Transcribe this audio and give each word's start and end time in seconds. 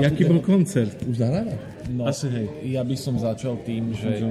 Jaký 0.00 0.22
bol 0.24 0.40
koncert? 0.40 0.96
Už 1.04 1.20
zahráva? 1.20 1.52
No, 1.90 2.06
Asi 2.06 2.30
hej. 2.30 2.46
ja 2.72 2.80
by 2.86 2.96
som 2.96 3.18
začal 3.18 3.58
tým, 3.66 3.92
že 3.92 4.22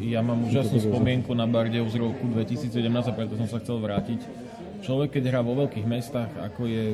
ja 0.00 0.22
mám 0.22 0.46
úžasnú 0.46 0.78
spomienku 0.78 1.34
na 1.34 1.44
Bardejov 1.44 1.90
z 1.90 1.96
roku 1.98 2.24
2017 2.30 2.80
a 2.86 3.12
preto 3.12 3.34
som 3.34 3.48
sa 3.50 3.58
chcel 3.58 3.82
vrátiť. 3.82 4.20
Človek, 4.80 5.20
keď 5.20 5.22
hrá 5.28 5.40
vo 5.44 5.58
veľkých 5.60 5.84
mestách, 5.84 6.30
ako 6.40 6.64
je 6.64 6.84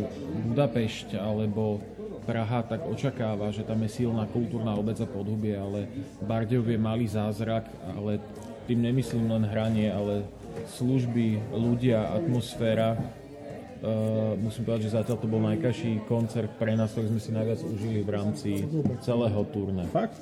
Budapešť 0.50 1.20
alebo 1.20 1.78
Praha, 2.26 2.66
tak 2.66 2.82
očakáva, 2.82 3.54
že 3.54 3.62
tam 3.62 3.78
je 3.86 4.02
silná 4.02 4.26
kultúrna 4.26 4.74
obec 4.74 4.98
a 4.98 5.06
podhubie, 5.06 5.54
ale 5.54 5.86
Bardejov 6.26 6.66
je 6.66 6.78
malý 6.80 7.06
zázrak, 7.06 7.70
ale 7.86 8.18
tým 8.66 8.82
nemyslím 8.82 9.30
len 9.30 9.46
hranie, 9.46 9.94
ale 9.94 10.26
služby, 10.74 11.54
ľudia, 11.54 12.10
atmosféra. 12.10 12.98
Uh, 13.76 14.32
musím 14.40 14.64
povedať, 14.64 14.88
že 14.88 14.96
zatiaľ 14.96 15.16
to 15.20 15.28
bol 15.28 15.40
najkrajší 15.44 16.08
koncert 16.08 16.48
pre 16.56 16.72
nás, 16.72 16.96
ktorý 16.96 17.12
sme 17.12 17.20
si 17.20 17.30
najviac 17.30 17.60
užili 17.60 18.00
v 18.00 18.10
rámci 18.10 18.50
celého 19.04 19.40
turné. 19.52 19.84
Fakt? 19.92 20.16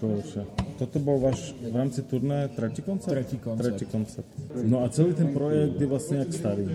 Človeče. 0.00 0.40
Toto 0.80 0.96
bol 0.96 1.20
váš 1.20 1.52
v 1.60 1.76
rámci 1.76 2.00
turné 2.08 2.48
tretí 2.56 2.80
koncert? 2.80 3.20
Tretí 3.20 3.36
koncert. 3.36 3.76
Tretí 3.76 3.86
koncert. 3.86 4.26
No 4.64 4.82
a 4.82 4.88
celý 4.88 5.12
ten 5.12 5.30
projekt 5.30 5.76
je 5.76 5.86
vlastne 5.86 6.24
jak 6.24 6.32
starý. 6.32 6.66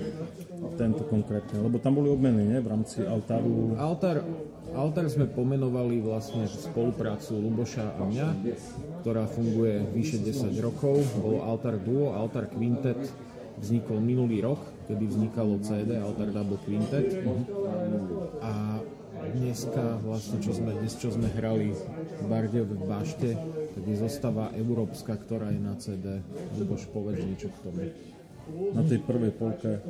Tento 0.77 1.03
konkrétne. 1.09 1.57
Lebo 1.59 1.81
tam 1.81 1.97
boli 1.97 2.13
obmeny, 2.13 2.55
nie? 2.55 2.59
V 2.61 2.69
rámci 2.69 3.01
altáru. 3.01 3.73
Altár, 3.81 4.21
altár 4.77 5.09
sme 5.09 5.25
pomenovali 5.25 6.05
vlastne 6.05 6.45
spoluprácu 6.45 7.35
Luboša 7.35 7.97
a 7.97 8.05
mňa, 8.05 8.27
ktorá 9.01 9.25
funguje 9.25 9.81
vyše 9.91 10.21
10 10.21 10.55
rokov. 10.61 11.01
Bol 11.17 11.41
Altár 11.41 11.81
Duo, 11.81 12.13
Altár 12.13 12.45
Quintet 12.53 13.01
vznikol 13.59 13.99
minulý 14.03 14.43
rok, 14.43 14.61
kedy 14.87 15.05
vznikalo 15.07 15.59
CD 15.63 15.97
Altár 15.99 16.31
Double 16.31 16.59
Quintet. 16.63 17.23
A 18.43 18.83
dneska 19.35 19.97
vlastne, 20.03 20.37
čo 20.43 20.51
sme, 20.53 20.75
dnes, 20.77 20.93
čo 20.99 21.09
sme 21.09 21.31
hrali 21.33 21.73
v 21.73 22.23
Bardejove 22.29 22.75
v 22.77 22.83
Bašte, 22.85 23.31
tak 23.75 23.83
je 23.83 23.95
zostava 23.97 24.53
európska, 24.53 25.17
ktorá 25.17 25.49
je 25.51 25.61
na 25.61 25.73
CD. 25.79 26.21
Luboš, 26.59 26.87
povedz 26.91 27.23
niečo 27.23 27.49
k 27.49 27.57
tomu. 27.65 27.83
Na 28.77 28.85
tej 28.85 29.01
prvej 29.01 29.33
polke. 29.33 29.81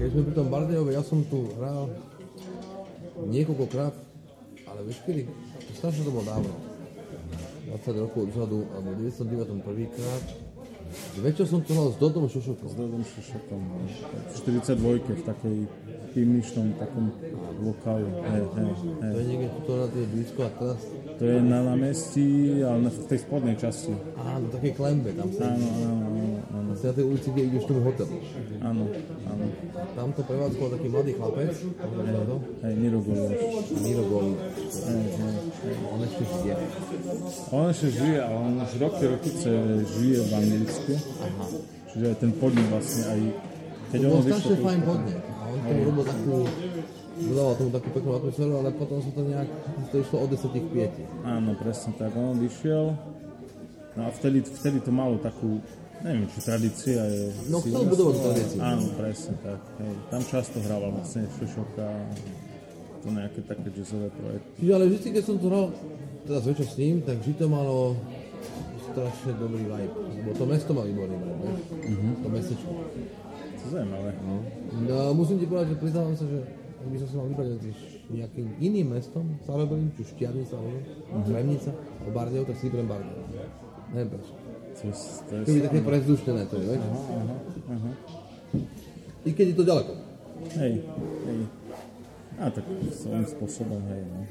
Keď 0.00 0.08
sme 0.08 0.22
pri 0.24 0.34
tom 0.34 0.48
Bardejove, 0.48 0.90
ja 0.96 1.04
som 1.04 1.20
tu 1.28 1.52
hral 1.60 1.92
niekoľkokrát, 3.20 3.94
ale 4.70 4.80
vieš 4.88 5.04
kedy? 5.04 5.28
Strašne 5.76 6.08
to 6.08 6.12
bolo 6.14 6.24
dávno. 6.24 6.54
20 7.70 8.02
rokov 8.02 8.22
dozadu, 8.34 8.66
alebo 8.74 8.98
v 8.98 9.12
99. 9.14 9.60
prvýkrát. 9.62 10.22
Väčšie 11.20 11.44
som 11.46 11.60
tu 11.62 11.70
hral 11.72 11.94
s 11.94 11.96
Dodom 11.96 12.26
Šušokom. 12.26 12.66
S 12.66 12.74
Dodom 12.74 13.02
Šušakom. 13.02 13.60
V 13.60 14.32
42 14.34 15.14
v 15.14 15.22
takej 15.22 15.56
pivničnom 16.10 16.74
takom 16.74 17.14
lokálu. 17.62 18.10
Hej, 18.26 18.42
hej, 18.58 18.70
hej. 18.98 19.12
To 19.14 19.16
je 19.18 19.26
niekde 19.30 19.48
tuto 19.62 19.72
na 19.78 19.86
tej 19.86 20.04
blízko 20.10 20.40
a 20.42 20.50
teraz, 20.50 20.80
To 21.20 21.24
je 21.28 21.38
na 21.38 21.60
námestí, 21.62 22.28
ale 22.64 22.78
na- 22.88 22.90
v 22.90 23.06
tej 23.06 23.18
spodnej 23.20 23.56
časti. 23.60 23.92
áno, 24.18 24.48
také 24.50 24.72
klembe, 24.74 25.12
tam 25.14 25.28
sa 25.30 25.52
Áno, 25.54 25.68
áno, 25.86 26.22
áno, 26.50 26.70
Asi 26.72 26.84
na 26.86 26.92
tej 26.96 27.04
ulici, 27.04 27.28
kde 27.30 27.42
ideš 27.46 27.64
tomu 27.68 27.80
hotelu. 27.86 28.14
áno, 28.58 28.84
áno. 29.28 29.44
Tam 29.94 30.08
to 30.16 30.22
prevádzkoval 30.24 30.70
taký 30.80 30.88
mladý 30.88 31.12
chlapec, 31.14 31.52
to? 31.60 32.36
Hej, 32.64 32.74
Miro 32.74 32.98
Goliáš. 33.04 33.38
Miro 33.84 34.04
Goli. 34.08 34.32
Hej, 34.34 35.04
hej, 35.14 35.34
hej. 35.60 35.74
On 35.94 36.00
ešte 36.00 36.24
žije. 36.26 36.54
On 37.52 37.64
ešte 37.70 37.88
žije, 37.92 38.18
ale 38.18 38.34
on 38.34 38.54
už 38.58 38.72
roky, 38.80 39.04
rokice 39.06 39.50
žije 39.94 40.18
v 40.24 40.30
Anglicku. 40.80 41.12
Aha. 41.20 41.44
Čiže 41.90 42.04
aj 42.06 42.16
ten 42.22 42.32
podnik 42.38 42.66
vlastne 42.70 43.02
aj... 43.10 43.20
Keď 43.90 43.98
To 43.98 44.06
bol 44.06 44.22
strašne 44.22 44.56
fajn 44.62 44.80
podnik. 44.86 45.18
A 45.18 45.44
on 45.50 45.58
tomu 45.66 45.80
robil 45.82 46.04
takú, 46.06 46.34
dodával 47.18 47.54
tomu 47.58 47.70
takú 47.74 47.88
peknú 47.90 48.10
atmosféru, 48.14 48.52
ale 48.62 48.68
potom 48.70 48.98
sa 49.02 49.10
to 49.10 49.22
nejak, 49.26 49.48
to 49.90 49.94
išlo 49.98 50.16
od 50.22 50.28
10 50.30 50.46
k 50.46 50.66
5. 51.26 51.26
Áno, 51.26 51.50
presne 51.58 51.90
tak. 51.98 52.10
On 52.14 52.38
vyšiel. 52.38 52.84
No 53.98 54.00
a 54.06 54.08
vtedy, 54.14 54.46
vtedy 54.46 54.78
to 54.78 54.94
malo 54.94 55.18
takú, 55.18 55.58
neviem, 56.06 56.30
či 56.30 56.38
tradícia 56.46 57.02
je... 57.10 57.34
No 57.50 57.58
chcel 57.58 57.82
budovať 57.90 58.14
tradíciu. 58.22 58.58
Áno, 58.62 58.84
presne 58.94 59.34
tak. 59.42 59.60
Hej. 59.82 59.94
Tam 60.14 60.22
často 60.22 60.56
hrával 60.62 60.94
vlastne 60.94 61.26
Šošoka, 61.34 61.88
to 63.02 63.08
nejaké 63.10 63.40
také 63.42 63.68
jazzové 63.74 64.08
projekty. 64.14 64.50
Čiže 64.62 64.72
ale 64.78 64.84
vždy, 64.86 65.08
keď 65.10 65.24
som 65.26 65.36
to 65.42 65.46
hral, 65.50 65.66
teraz 66.30 66.42
večer 66.46 66.66
s 66.70 66.76
ním, 66.78 67.02
tak 67.02 67.18
vždy 67.18 67.34
to 67.34 67.46
malo 67.50 67.98
strašne 68.90 69.32
dobrý 69.38 69.64
vibe. 69.66 69.94
Lebo 70.20 70.30
to 70.34 70.44
mesto 70.46 70.70
má 70.74 70.82
výborný 70.84 71.16
vibe, 71.16 71.38
vieš? 71.40 71.60
To 72.20 72.28
mestečko. 72.28 72.70
To 72.70 73.62
je 73.62 73.70
zaujímavé. 73.70 74.10
No 74.88 74.94
a 74.98 75.04
musím 75.14 75.36
ti 75.38 75.46
povedať, 75.46 75.74
že 75.74 75.76
priznávam 75.78 76.14
sa, 76.16 76.24
že 76.26 76.40
by 76.80 76.96
som 76.96 77.06
si 77.08 77.14
mal 77.14 77.26
vybrať 77.28 77.48
medzi 77.60 77.72
nejakým 78.10 78.46
iným 78.58 78.88
mestom, 78.98 79.24
Stavebelým, 79.46 79.94
či 79.94 80.02
Štiavnica, 80.02 80.54
alebo 80.58 80.78
Kremnica, 81.28 81.70
alebo 81.70 82.10
Bardejov, 82.10 82.46
tak 82.50 82.56
si 82.58 82.64
vyberiem 82.66 82.88
Bardejov. 82.90 83.24
Neviem 83.94 84.10
prečo. 84.10 84.32
To 84.70 84.82
je, 84.86 84.94
to 84.96 85.32
je 85.34 85.42
To 85.44 85.50
je 85.50 85.62
také 85.66 85.80
prezduštené 85.82 86.42
to 86.46 86.54
je, 86.58 86.64
vieš? 86.66 86.82
I 89.20 89.30
keď 89.36 89.46
je 89.52 89.56
to 89.56 89.64
ďaleko. 89.68 89.92
Hej, 90.56 90.72
hej. 91.28 91.40
A 92.40 92.48
tak 92.48 92.64
svojím 92.96 93.26
spôsobom, 93.28 93.84
hej, 93.92 94.02
no. 94.08 94.24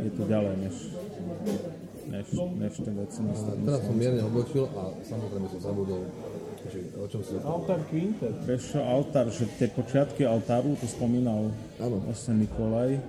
Je 0.00 0.10
to 0.16 0.24
ďalej, 0.24 0.54
než, 0.64 0.74
než, 2.10 2.26
než 2.34 2.72
na 2.84 3.04
A 3.04 3.36
strednom 3.36 3.64
teraz 3.64 3.80
som 3.84 3.94
mierne 3.96 4.22
odbočil 4.24 4.64
a 4.72 4.82
samozrejme 5.04 5.46
som 5.52 5.60
zabudol, 5.60 6.00
že 6.68 6.78
o 6.96 7.06
čom 7.08 7.20
si 7.20 7.32
Altár 7.40 7.80
Quintet. 7.88 8.34
Vieš 8.48 8.62
čo, 8.72 8.80
altár, 8.80 9.26
že 9.28 9.44
tie 9.60 9.68
počiatky 9.68 10.22
altáru, 10.24 10.76
to 10.80 10.86
spomínal 10.88 11.52
Áno. 11.80 11.96
vlastne 12.04 12.40
Nikolaj. 12.40 13.00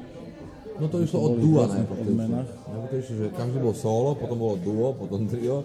No 0.76 0.92
to 0.92 1.00
išlo 1.00 1.20
od 1.32 1.34
dua 1.40 1.64
najprv. 1.72 2.04
Najprv 2.04 2.88
to 2.92 2.96
išlo, 3.00 3.14
že 3.16 3.28
každý 3.32 3.58
bol 3.64 3.76
solo, 3.76 4.10
potom 4.20 4.38
bolo 4.38 4.56
duo, 4.60 4.92
potom 4.92 5.24
trio. 5.32 5.64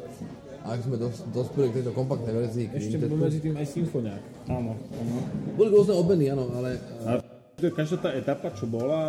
A 0.60 0.76
ak 0.76 0.84
sme 0.84 1.00
dos, 1.00 1.24
dospeli 1.32 1.72
k 1.72 1.80
tejto 1.80 1.92
kompaktnej 1.96 2.36
verzii 2.36 2.68
Ešte 2.68 3.00
Quintetu, 3.00 3.16
medzi 3.16 3.40
tým 3.40 3.54
aj 3.56 3.66
symfoniák. 3.74 4.22
Áno, 4.52 4.76
áno. 4.76 5.14
boli 5.56 5.68
rôzne 5.72 5.94
obmeny, 5.96 6.24
áno, 6.30 6.52
ale 6.52 6.76
A 7.08 7.29
každá 7.68 7.96
tá 8.00 8.10
etapa, 8.16 8.48
čo 8.56 8.64
bola, 8.64 9.02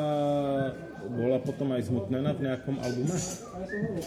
bola 1.07 1.39
potom 1.39 1.71
aj 1.71 1.87
zmutnená 1.87 2.35
v 2.35 2.51
nejakom 2.51 2.75
albume? 2.83 3.15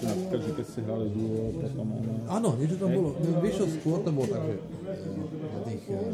Napríklad, 0.04 0.40
že 0.44 0.50
keď 0.52 0.66
ste 0.68 0.80
hrali 0.84 1.08
duo, 1.16 1.56
potom 1.56 1.88
áno. 1.88 2.12
áno, 2.28 2.48
niečo 2.60 2.76
tam 2.76 2.92
bolo. 2.92 3.16
No, 3.16 3.40
vieš 3.40 3.64
čo, 3.64 3.66
skôr 3.80 4.04
to 4.04 4.10
bolo 4.12 4.28
tak, 4.28 4.42
že 4.44 4.54
eh, 4.60 5.40
na 5.40 5.60
tých, 5.64 5.84
eh, 5.88 6.12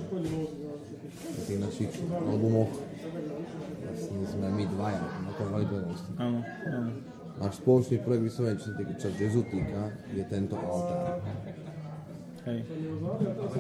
na 1.10 1.41
tých 1.42 1.58
našich 1.58 1.92
albumoch 2.30 2.70
vlastne 3.91 4.26
sme 4.26 4.48
my 4.54 4.64
dvaja, 4.70 5.02
na 5.02 5.32
tom 5.34 5.47
hrali 5.50 5.64
dve. 5.66 5.78
Áno, 6.18 6.38
áno. 6.47 6.91
Náš 7.41 7.54
spoločný 7.62 7.97
projekt 8.04 8.24
vyslovene, 8.28 8.56
čo 8.60 8.66
sa 8.68 8.74
týka, 8.76 8.92
jazzu 9.16 9.42
týka, 9.48 9.82
je 10.12 10.24
tento 10.28 10.54
altár. 10.60 11.24
Hej. 12.41 12.61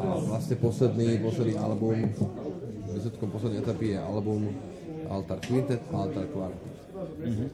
A 0.00 0.16
vlastne 0.24 0.56
posledný, 0.56 1.20
posledný 1.20 1.54
album, 1.60 2.08
výsledkom 2.96 3.28
poslednej 3.28 3.60
etapy 3.60 3.92
je 3.92 3.98
album 4.00 4.40
Altar 5.10 5.38
Quintet 5.44 5.82
Altar 5.92 6.26
Quartet. 6.32 6.72
Mm-hmm. 7.00 7.48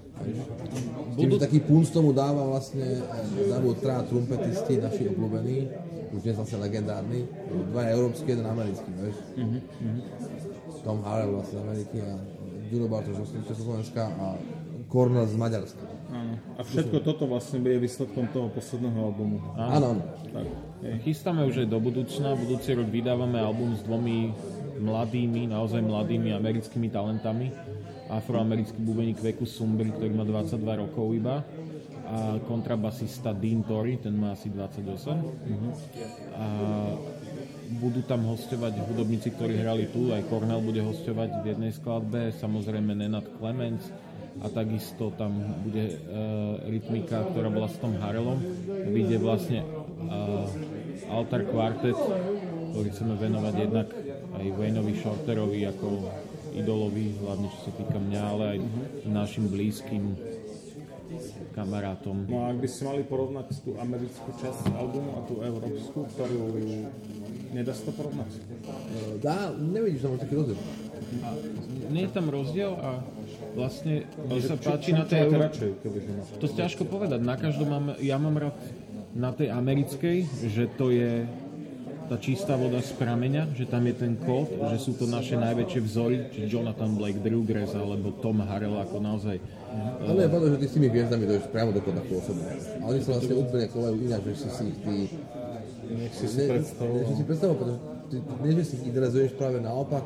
Že 1.18 1.38
taký 1.38 1.58
punc 1.62 1.86
tomu 1.90 2.10
dáva 2.10 2.42
vlastne, 2.46 2.82
eh, 2.82 3.46
dávajú 3.46 3.74
traja 3.78 4.02
trumpetisti, 4.10 4.82
naši 4.82 5.06
obľúbení, 5.14 5.70
už 6.14 6.20
dnes 6.22 6.34
vlastne 6.38 6.62
legendárni, 6.62 7.26
dva 7.70 7.86
európsky, 7.90 8.34
jeden 8.34 8.46
americký, 8.46 8.90
vieš. 8.98 9.16
Mm-hmm. 9.38 9.60
Tom 10.82 11.02
Harrell 11.02 11.34
vlastne 11.34 11.58
z 11.58 11.62
Ameriky 11.62 11.96
a 12.02 12.10
Julo 12.70 12.86
Bartoš 12.90 13.26
z 13.30 13.46
Československa 13.46 14.02
a 14.06 14.26
Kornel 14.90 15.26
z 15.26 15.34
Maďarska. 15.38 15.95
Áno. 16.16 16.34
A 16.56 16.60
všetko 16.64 17.04
toto 17.04 17.28
vlastne 17.28 17.60
je 17.60 17.76
výsledkom 17.76 18.32
toho 18.32 18.48
posledného 18.48 18.98
albumu. 18.98 19.38
Áno. 19.60 20.00
Tak. 20.32 20.46
Chystáme 21.04 21.44
už 21.44 21.64
aj 21.64 21.68
do 21.68 21.78
budúcna. 21.78 22.32
Budúci 22.32 22.72
rok 22.72 22.88
vydávame 22.88 23.36
album 23.36 23.76
s 23.76 23.84
dvomi 23.84 24.32
mladými, 24.80 25.52
naozaj 25.52 25.84
mladými 25.84 26.32
americkými 26.32 26.88
talentami. 26.88 27.52
Afroamerický 28.06 28.78
bubeník 28.78 29.18
Veku 29.18 29.44
Sumbri, 29.44 29.90
ktorý 29.90 30.14
má 30.14 30.22
22 30.22 30.82
rokov 30.86 31.10
iba 31.10 31.42
a 32.06 32.38
kontrabasista 32.46 33.34
Dean 33.34 33.66
Tory, 33.66 33.98
ten 33.98 34.14
má 34.14 34.30
asi 34.30 34.46
28. 34.46 36.38
A 36.38 36.46
budú 37.82 38.06
tam 38.06 38.22
hostovať 38.30 38.78
hudobníci, 38.78 39.34
ktorí 39.34 39.58
hrali 39.58 39.90
tu, 39.90 40.14
aj 40.14 40.22
Cornell 40.30 40.62
bude 40.62 40.86
hostovať 40.86 41.42
v 41.42 41.44
jednej 41.50 41.74
skladbe, 41.74 42.30
samozrejme 42.38 42.94
Nenad 42.94 43.26
Clemens 43.42 43.90
a 44.42 44.46
takisto 44.52 45.12
tam 45.16 45.32
bude 45.64 45.96
uh, 45.96 46.60
rytmika, 46.68 47.24
ktorá 47.32 47.48
bola 47.48 47.68
s 47.70 47.76
Tom 47.80 47.96
Harrellom. 47.96 48.40
Vyjde 48.68 49.16
vlastne 49.20 49.60
uh, 49.64 50.46
Altar 51.12 51.48
Quartet, 51.48 51.96
ktorý 52.74 52.88
chceme 52.92 53.14
venovať 53.16 53.54
jednak 53.56 53.88
aj 54.36 54.46
Wayneovi 54.52 54.94
Shorterovi 55.00 55.60
ako 55.64 55.88
idolovi, 56.56 57.16
hlavne 57.20 57.48
čo 57.52 57.58
sa 57.68 57.72
týka 57.76 57.98
mňa, 58.00 58.20
ale 58.20 58.44
aj 58.56 58.58
našim 59.08 59.48
blízkym 59.48 60.16
kamarátom. 61.56 62.28
No 62.28 62.44
a 62.44 62.52
ak 62.52 62.58
by 62.60 62.68
ste 62.68 62.82
mali 62.84 63.02
porovnať 63.08 63.64
tú 63.64 63.80
americkú 63.80 64.28
časť 64.36 64.76
albumu 64.76 65.16
a 65.16 65.20
tú 65.24 65.40
európsku, 65.40 66.04
ktorú 66.12 66.40
nedá 67.56 67.72
sa 67.72 67.88
to 67.88 67.92
porovnať? 67.96 68.30
Dá, 69.24 69.52
nevidíš 69.56 70.04
tam 70.04 70.20
taký 70.20 70.34
rozdiel. 70.36 70.60
A 71.22 71.28
nie 71.92 72.04
je 72.06 72.12
tam 72.12 72.26
rozdiel 72.28 72.72
a 72.76 73.00
vlastne 73.54 74.04
mne 74.26 74.42
sa 74.42 74.56
páči 74.58 74.90
na 74.92 75.04
tej 75.04 75.32
radšej, 75.32 75.70
na 75.82 76.22
To 76.40 76.44
je 76.46 76.54
ťažko 76.56 76.84
povedať. 76.88 77.20
Na 77.22 77.36
každom 77.38 77.68
mám, 77.68 77.86
ja 78.00 78.16
mám 78.16 78.36
rád 78.36 78.56
na 79.16 79.32
tej 79.32 79.48
americkej, 79.48 80.28
že 80.44 80.68
to 80.76 80.92
je 80.92 81.24
tá 82.06 82.16
čistá 82.22 82.54
voda 82.54 82.78
z 82.78 82.94
prameňa, 82.94 83.50
že 83.58 83.66
tam 83.66 83.82
je 83.82 83.94
ten 83.98 84.14
kód, 84.14 84.46
že 84.70 84.78
sú 84.78 84.94
to 84.94 85.10
naše 85.10 85.34
najväčšie 85.34 85.80
vzory, 85.82 86.16
či 86.30 86.46
Jonathan 86.46 86.94
Blake, 86.94 87.18
Drew 87.18 87.42
Grass 87.42 87.74
alebo 87.74 88.14
Tom 88.22 88.46
Harrell 88.46 88.78
ako 88.78 89.02
naozaj. 89.02 89.42
Ale 90.06 90.24
je 90.24 90.30
pravda, 90.30 90.46
že 90.54 90.58
ty 90.62 90.66
s 90.70 90.74
tými 90.78 90.88
hviezdami 90.88 91.24
dojdeš 91.26 91.50
priamo 91.50 91.74
do 91.74 91.82
kontaktu 91.82 92.12
osobne. 92.14 92.46
A 92.78 92.84
oni 92.86 93.00
sa 93.02 93.18
vlastne 93.18 93.34
úplne 93.34 93.66
chovajú 93.66 93.96
ináč, 93.98 94.22
než 94.22 94.38
si 94.38 94.48
si 94.54 94.62
ich 94.70 94.78
ty... 94.80 94.94
Nech 95.86 96.14
si 96.14 96.26
si 96.26 96.40
predstavoval. 96.46 96.98
Než 96.98 97.06
si 97.06 97.14
si 97.14 97.24
predstavoval, 97.26 97.58
pretože 97.58 97.78
ty, 98.10 98.16
nie, 98.42 98.52
že 98.54 98.64
si 98.64 98.74
ich 98.78 98.84
idealizuješ 98.86 99.32
práve 99.34 99.58
naopak, 99.58 100.04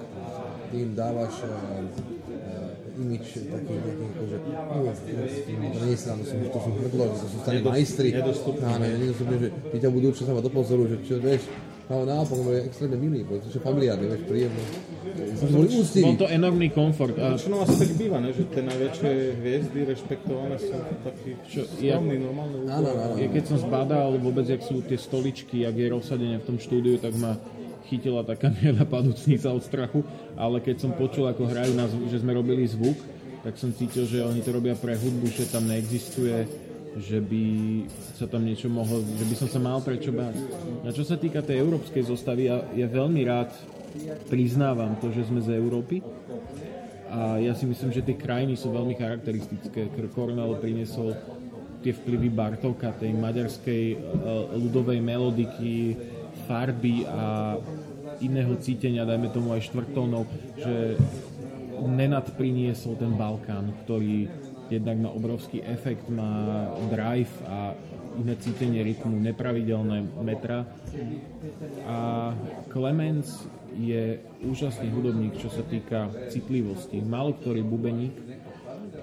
ty 0.70 0.76
im 0.86 0.92
dávaš 0.94 1.34
uh, 1.42 1.50
uh, 1.50 3.02
imič 3.02 3.26
taký 3.50 3.74
nejaký 3.74 4.04
akože, 4.06 4.36
no, 4.40 5.66
to 5.74 5.84
nie 5.84 5.96
srandu, 5.98 6.24
sú, 6.24 6.34
to 6.46 6.60
sú 6.62 6.70
hrdlo, 6.78 7.04
to 7.10 7.26
sú 7.26 7.36
stane 7.42 7.60
majstri. 7.66 8.08
nedostupné. 8.14 8.64
Áno, 8.66 8.84
nedostupné, 8.86 9.36
že 9.42 9.48
ty 9.74 9.76
ťa 9.82 9.90
budú 9.90 10.06
čo 10.14 10.22
sa 10.28 10.32
ma 10.36 10.40
do 10.44 10.52
pozoru, 10.52 10.86
že 10.86 10.96
čo 11.02 11.18
vieš, 11.18 11.42
ale 11.90 12.06
naopak, 12.06 12.38
on 12.38 12.54
je 12.54 12.62
extrémne 12.70 12.98
milý, 13.02 13.26
pretože 13.26 13.58
je 13.58 13.62
familiárny, 13.66 14.06
vieš, 14.06 14.22
príjemný. 14.30 14.64
Boli 15.50 15.68
úctiví. 15.74 16.04
Bol 16.06 16.22
to 16.22 16.28
enormný 16.30 16.68
komfort. 16.70 17.18
A 17.18 17.34
Väčšinou 17.34 17.66
asi 17.66 17.74
tak 17.82 17.90
býva, 17.98 18.22
ne? 18.22 18.30
že 18.30 18.46
tie 18.46 18.62
najväčšie 18.62 19.10
hviezdy 19.42 19.78
rešpektované 19.90 20.54
sú 20.62 20.76
takí 21.02 21.30
Čo, 21.50 21.66
ja- 21.82 21.98
skromní, 21.98 22.16
normálne 22.22 22.56
ľudia. 22.62 22.78
Áno, 22.78 22.88
áno. 22.94 23.14
Ja 23.18 23.28
keď 23.34 23.44
som 23.50 23.58
zbadal 23.58 24.08
vôbec, 24.22 24.46
jak 24.46 24.62
sú 24.62 24.86
tie 24.86 24.94
stoličky, 24.94 25.66
jak 25.66 25.74
je 25.74 25.86
rozsadenie 25.90 26.38
v 26.38 26.46
tom 26.46 26.56
štúdiu, 26.62 26.94
tak 27.02 27.10
ma 27.18 27.34
chytila 27.88 28.26
taká 28.26 28.52
mierna 28.52 28.84
padúcnica 28.84 29.48
od 29.48 29.62
strachu, 29.64 30.04
ale 30.36 30.60
keď 30.60 30.76
som 30.84 30.92
počul, 30.92 31.30
ako 31.30 31.48
hrajú, 31.48 31.72
na 31.72 31.86
zvuk, 31.88 32.06
že 32.10 32.20
sme 32.20 32.36
robili 32.36 32.66
zvuk, 32.66 32.96
tak 33.40 33.56
som 33.56 33.72
cítil, 33.72 34.04
že 34.04 34.20
oni 34.20 34.44
to 34.44 34.52
robia 34.52 34.76
pre 34.76 34.92
hudbu, 34.98 35.26
že 35.32 35.48
tam 35.48 35.64
neexistuje, 35.64 36.44
že 37.00 37.22
by 37.22 37.44
sa 38.18 38.26
tam 38.26 38.44
niečo 38.44 38.68
mohlo, 38.68 39.00
že 39.00 39.24
by 39.24 39.34
som 39.38 39.48
sa 39.48 39.62
mal 39.62 39.80
prečo 39.80 40.12
báť. 40.12 40.36
A 40.84 40.92
čo 40.92 41.06
sa 41.06 41.16
týka 41.16 41.40
tej 41.40 41.62
európskej 41.62 42.04
zostavy, 42.04 42.50
ja, 42.50 42.66
ja 42.76 42.90
veľmi 42.90 43.22
rád 43.24 43.54
priznávam 44.28 44.98
to, 45.00 45.08
že 45.14 45.30
sme 45.30 45.40
z 45.40 45.56
Európy, 45.56 46.02
a 47.10 47.42
ja 47.42 47.58
si 47.58 47.66
myslím, 47.66 47.90
že 47.90 48.06
tie 48.06 48.14
krajiny 48.14 48.54
sú 48.54 48.70
veľmi 48.70 48.94
charakteristické. 48.94 49.90
Kornel 50.14 50.54
priniesol 50.62 51.18
tie 51.82 51.90
vplyvy 51.90 52.30
Bartóka, 52.30 52.94
tej 52.94 53.10
maďarskej 53.18 53.84
e, 53.90 53.96
ľudovej 54.54 55.00
melodiky, 55.02 55.98
farby 56.50 57.06
a 57.06 57.54
iného 58.18 58.58
cítenia, 58.58 59.06
dajme 59.06 59.30
tomu 59.30 59.54
aj 59.54 59.70
štvrtónov, 59.70 60.26
že 60.58 60.98
Nenad 61.80 62.36
priniesol 62.36 62.98
ten 62.98 63.14
Balkán, 63.14 63.72
ktorý 63.86 64.28
jednak 64.68 64.98
má 65.00 65.10
obrovský 65.14 65.62
efekt, 65.62 66.10
má 66.10 66.68
drive 66.90 67.32
a 67.46 67.72
iné 68.20 68.34
cítenie 68.36 68.82
rytmu, 68.82 69.16
nepravidelné 69.16 70.04
metra. 70.20 70.66
A 71.88 72.30
Clemens 72.68 73.48
je 73.78 74.18
úžasný 74.44 74.90
hudobník, 74.92 75.38
čo 75.38 75.48
sa 75.48 75.62
týka 75.64 76.10
citlivosti. 76.28 77.00
Málo 77.00 77.38
ktorý 77.38 77.62
bubeník 77.64 78.12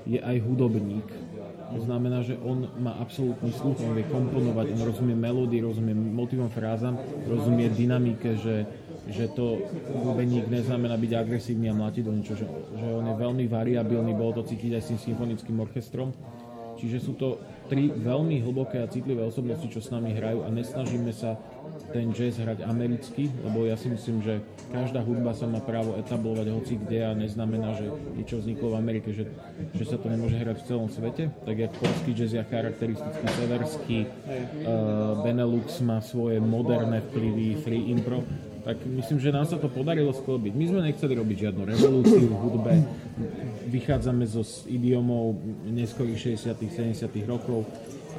je 0.05 0.19
aj 0.21 0.37
hudobník. 0.43 1.07
To 1.67 1.83
znamená, 1.83 2.23
že 2.23 2.39
on 2.39 2.71
má 2.79 2.95
absolútny 2.97 3.51
sluch, 3.51 3.83
on 3.83 3.91
vie 3.91 4.07
komponovať, 4.07 4.71
on 4.71 4.81
rozumie 4.87 5.15
melódii, 5.19 5.59
rozumie 5.59 5.91
motivom, 5.93 6.47
frázam, 6.47 6.95
rozumie 7.27 7.67
dynamike, 7.67 8.39
že, 8.39 8.63
že 9.11 9.27
to 9.35 9.67
bubeník 9.91 10.47
neznamená 10.47 10.95
byť 10.95 11.11
agresívny 11.11 11.67
a 11.67 11.75
mlatiť 11.75 12.03
do 12.07 12.13
niečo, 12.15 12.39
že, 12.39 12.47
že 12.47 12.85
on 12.87 13.05
je 13.11 13.15
veľmi 13.19 13.45
variabilný, 13.51 14.15
bolo 14.15 14.39
to 14.39 14.47
cítiť 14.47 14.79
aj 14.79 14.81
s 14.81 14.89
tým 14.95 14.99
symfonickým 15.11 15.57
orchestrom. 15.59 16.15
Čiže 16.77 16.97
sú 17.01 17.13
to 17.17 17.41
tri 17.67 17.91
veľmi 17.91 18.41
hlboké 18.41 18.79
a 18.81 18.87
citlivé 18.87 19.21
osobnosti, 19.23 19.67
čo 19.67 19.83
s 19.83 19.91
nami 19.91 20.15
hrajú 20.15 20.43
a 20.43 20.49
nesnažíme 20.49 21.11
sa 21.11 21.35
ten 21.91 22.11
jazz 22.11 22.39
hrať 22.39 22.63
americky, 22.67 23.31
lebo 23.43 23.67
ja 23.67 23.79
si 23.79 23.87
myslím, 23.91 24.23
že 24.23 24.43
každá 24.71 24.99
hudba 25.03 25.31
sa 25.31 25.47
má 25.47 25.63
právo 25.63 25.95
etablovať 25.95 26.47
hoci 26.51 26.73
kde 26.79 26.99
a 27.05 27.11
neznamená, 27.15 27.75
že 27.77 27.87
niečo 28.17 28.41
vzniklo 28.41 28.75
v 28.75 28.79
Amerike, 28.79 29.09
že, 29.15 29.29
že 29.75 29.85
sa 29.87 29.95
to 29.95 30.11
nemôže 30.11 30.35
hrať 30.35 30.63
v 30.63 30.67
celom 30.67 30.89
svete. 30.91 31.31
Tak 31.47 31.55
jak 31.55 31.71
polský 31.79 32.11
jazz 32.15 32.33
je 32.35 32.43
charakteristický 32.43 33.25
severský, 33.39 33.99
uh, 34.03 35.21
Benelux 35.23 35.67
má 35.83 36.03
svoje 36.03 36.39
moderné 36.43 37.03
vplyvy, 37.11 37.47
free 37.63 37.83
impro, 37.93 38.23
tak 38.67 38.83
myslím, 38.83 39.17
že 39.23 39.31
nám 39.31 39.47
sa 39.47 39.55
to 39.55 39.71
podarilo 39.71 40.11
sklbiť. 40.11 40.51
My 40.51 40.65
sme 40.67 40.79
nechceli 40.83 41.15
robiť 41.15 41.37
žiadnu 41.47 41.63
revolúciu 41.63 42.27
v 42.27 42.35
hudbe, 42.35 42.73
vychádzame 43.71 44.27
zo 44.27 44.43
s 44.43 44.67
idiomov 44.67 45.39
neskorých 45.71 46.35
60 46.35 46.51
70 46.51 47.07
rokov 47.23 47.63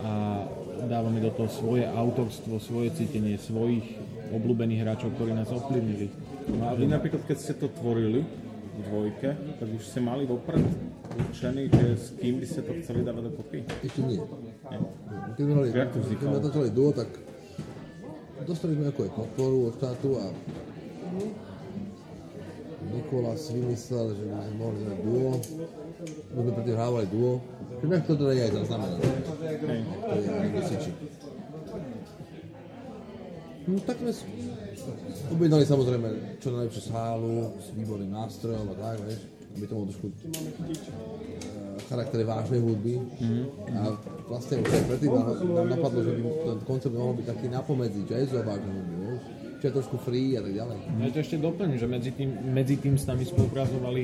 a 0.01 0.41
dávame 0.89 1.21
do 1.21 1.29
toho 1.37 1.53
svoje 1.53 1.85
autorstvo, 1.85 2.57
svoje 2.65 2.97
cítenie, 2.97 3.37
svojich 3.37 3.85
obľúbených 4.33 4.89
hráčov, 4.89 5.13
ktorí 5.21 5.37
nás 5.37 5.53
ovplyvnili. 5.53 6.09
No 6.49 6.65
a 6.65 6.73
vy 6.73 6.89
napríklad, 6.89 7.29
keď 7.29 7.37
ste 7.37 7.53
to 7.53 7.69
tvorili 7.69 8.25
v 8.25 8.81
dvojke, 8.89 9.37
tak 9.37 9.69
už 9.69 9.85
ste 9.85 10.01
mali 10.01 10.25
vopred 10.25 10.65
určený, 11.13 11.69
že 11.69 11.87
s 11.93 12.07
kým 12.17 12.41
by 12.41 12.47
ste 12.49 12.61
to 12.65 12.73
chceli 12.81 13.05
dávať 13.05 13.37
dokopy? 13.37 13.69
Ešte 13.85 14.01
nie. 14.01 14.17
Nie. 14.17 14.81
Keď 15.37 15.45
sme, 15.45 15.55
mali, 15.61 15.69
Jak 15.77 15.93
to 15.93 15.99
keď 16.01 16.25
sme 16.25 16.37
natáčali 16.41 16.69
duo, 16.73 16.91
tak 16.97 17.28
dostali 18.49 18.73
sme 18.81 18.89
aj 18.89 19.13
podporu 19.13 19.69
od 19.69 19.75
štátu 19.77 20.09
a 20.17 20.25
Nikola 22.89 23.37
si 23.37 23.53
vymyslel, 23.53 24.17
že 24.17 24.23
by 24.25 24.33
sme 24.49 24.55
mohli 24.57 24.81
dať 24.89 24.99
duo. 25.05 25.31
My 26.33 26.39
sme 26.41 26.53
predtým 26.57 26.77
hrávali 26.79 27.07
duo. 27.13 27.33
Nejak 27.85 28.05
to 28.09 28.15
teda 28.17 28.33
je 28.33 28.43
aj 28.49 28.53
zaznamenané. 28.65 29.05
To 29.05 30.15
je 30.17 30.29
niekde 30.33 30.63
siči. 30.65 30.91
No 33.69 33.77
tak 33.85 34.01
sme 34.01 34.13
objednali 35.29 35.65
samozrejme 35.69 36.09
čo 36.41 36.49
najlepšiu 36.57 36.83
sálu 36.89 37.53
s 37.61 37.69
výborným 37.77 38.17
nástrojom 38.17 38.73
a 38.73 38.75
tak, 38.81 38.97
vieš, 39.05 39.29
aby 39.53 39.65
to 39.69 39.75
bolo 39.77 39.87
trošku 39.93 40.07
eh, 40.09 40.17
charaktere 41.93 42.25
vážnej 42.25 42.65
hudby. 42.65 42.97
A 43.77 43.93
vlastne 44.29 44.61
už 44.61 44.69
aj 44.69 44.85
predtým 44.93 45.11
nám, 45.11 45.67
napadlo, 45.73 46.01
že 46.05 46.13
by 46.15 46.21
ten 46.45 46.59
koncept 46.69 46.95
mohol 46.95 47.15
byť 47.19 47.27
taký 47.27 47.47
napomedzi 47.49 48.01
vážnej 48.07 48.73
hudby, 48.77 48.97
vieš. 49.01 49.23
Čiže 49.59 49.75
trošku 49.75 49.97
free 49.99 50.39
a 50.39 50.41
tak 50.47 50.55
ďalej. 50.55 50.79
Ja 51.03 51.11
to 51.11 51.19
ešte 51.19 51.37
doplním, 51.43 51.83
že 51.83 51.91
medzi 51.91 52.15
tým, 52.15 52.31
medzi 52.55 52.79
tým 52.79 52.95
s 52.95 53.11
nami 53.11 53.27
spolupracovali 53.27 54.03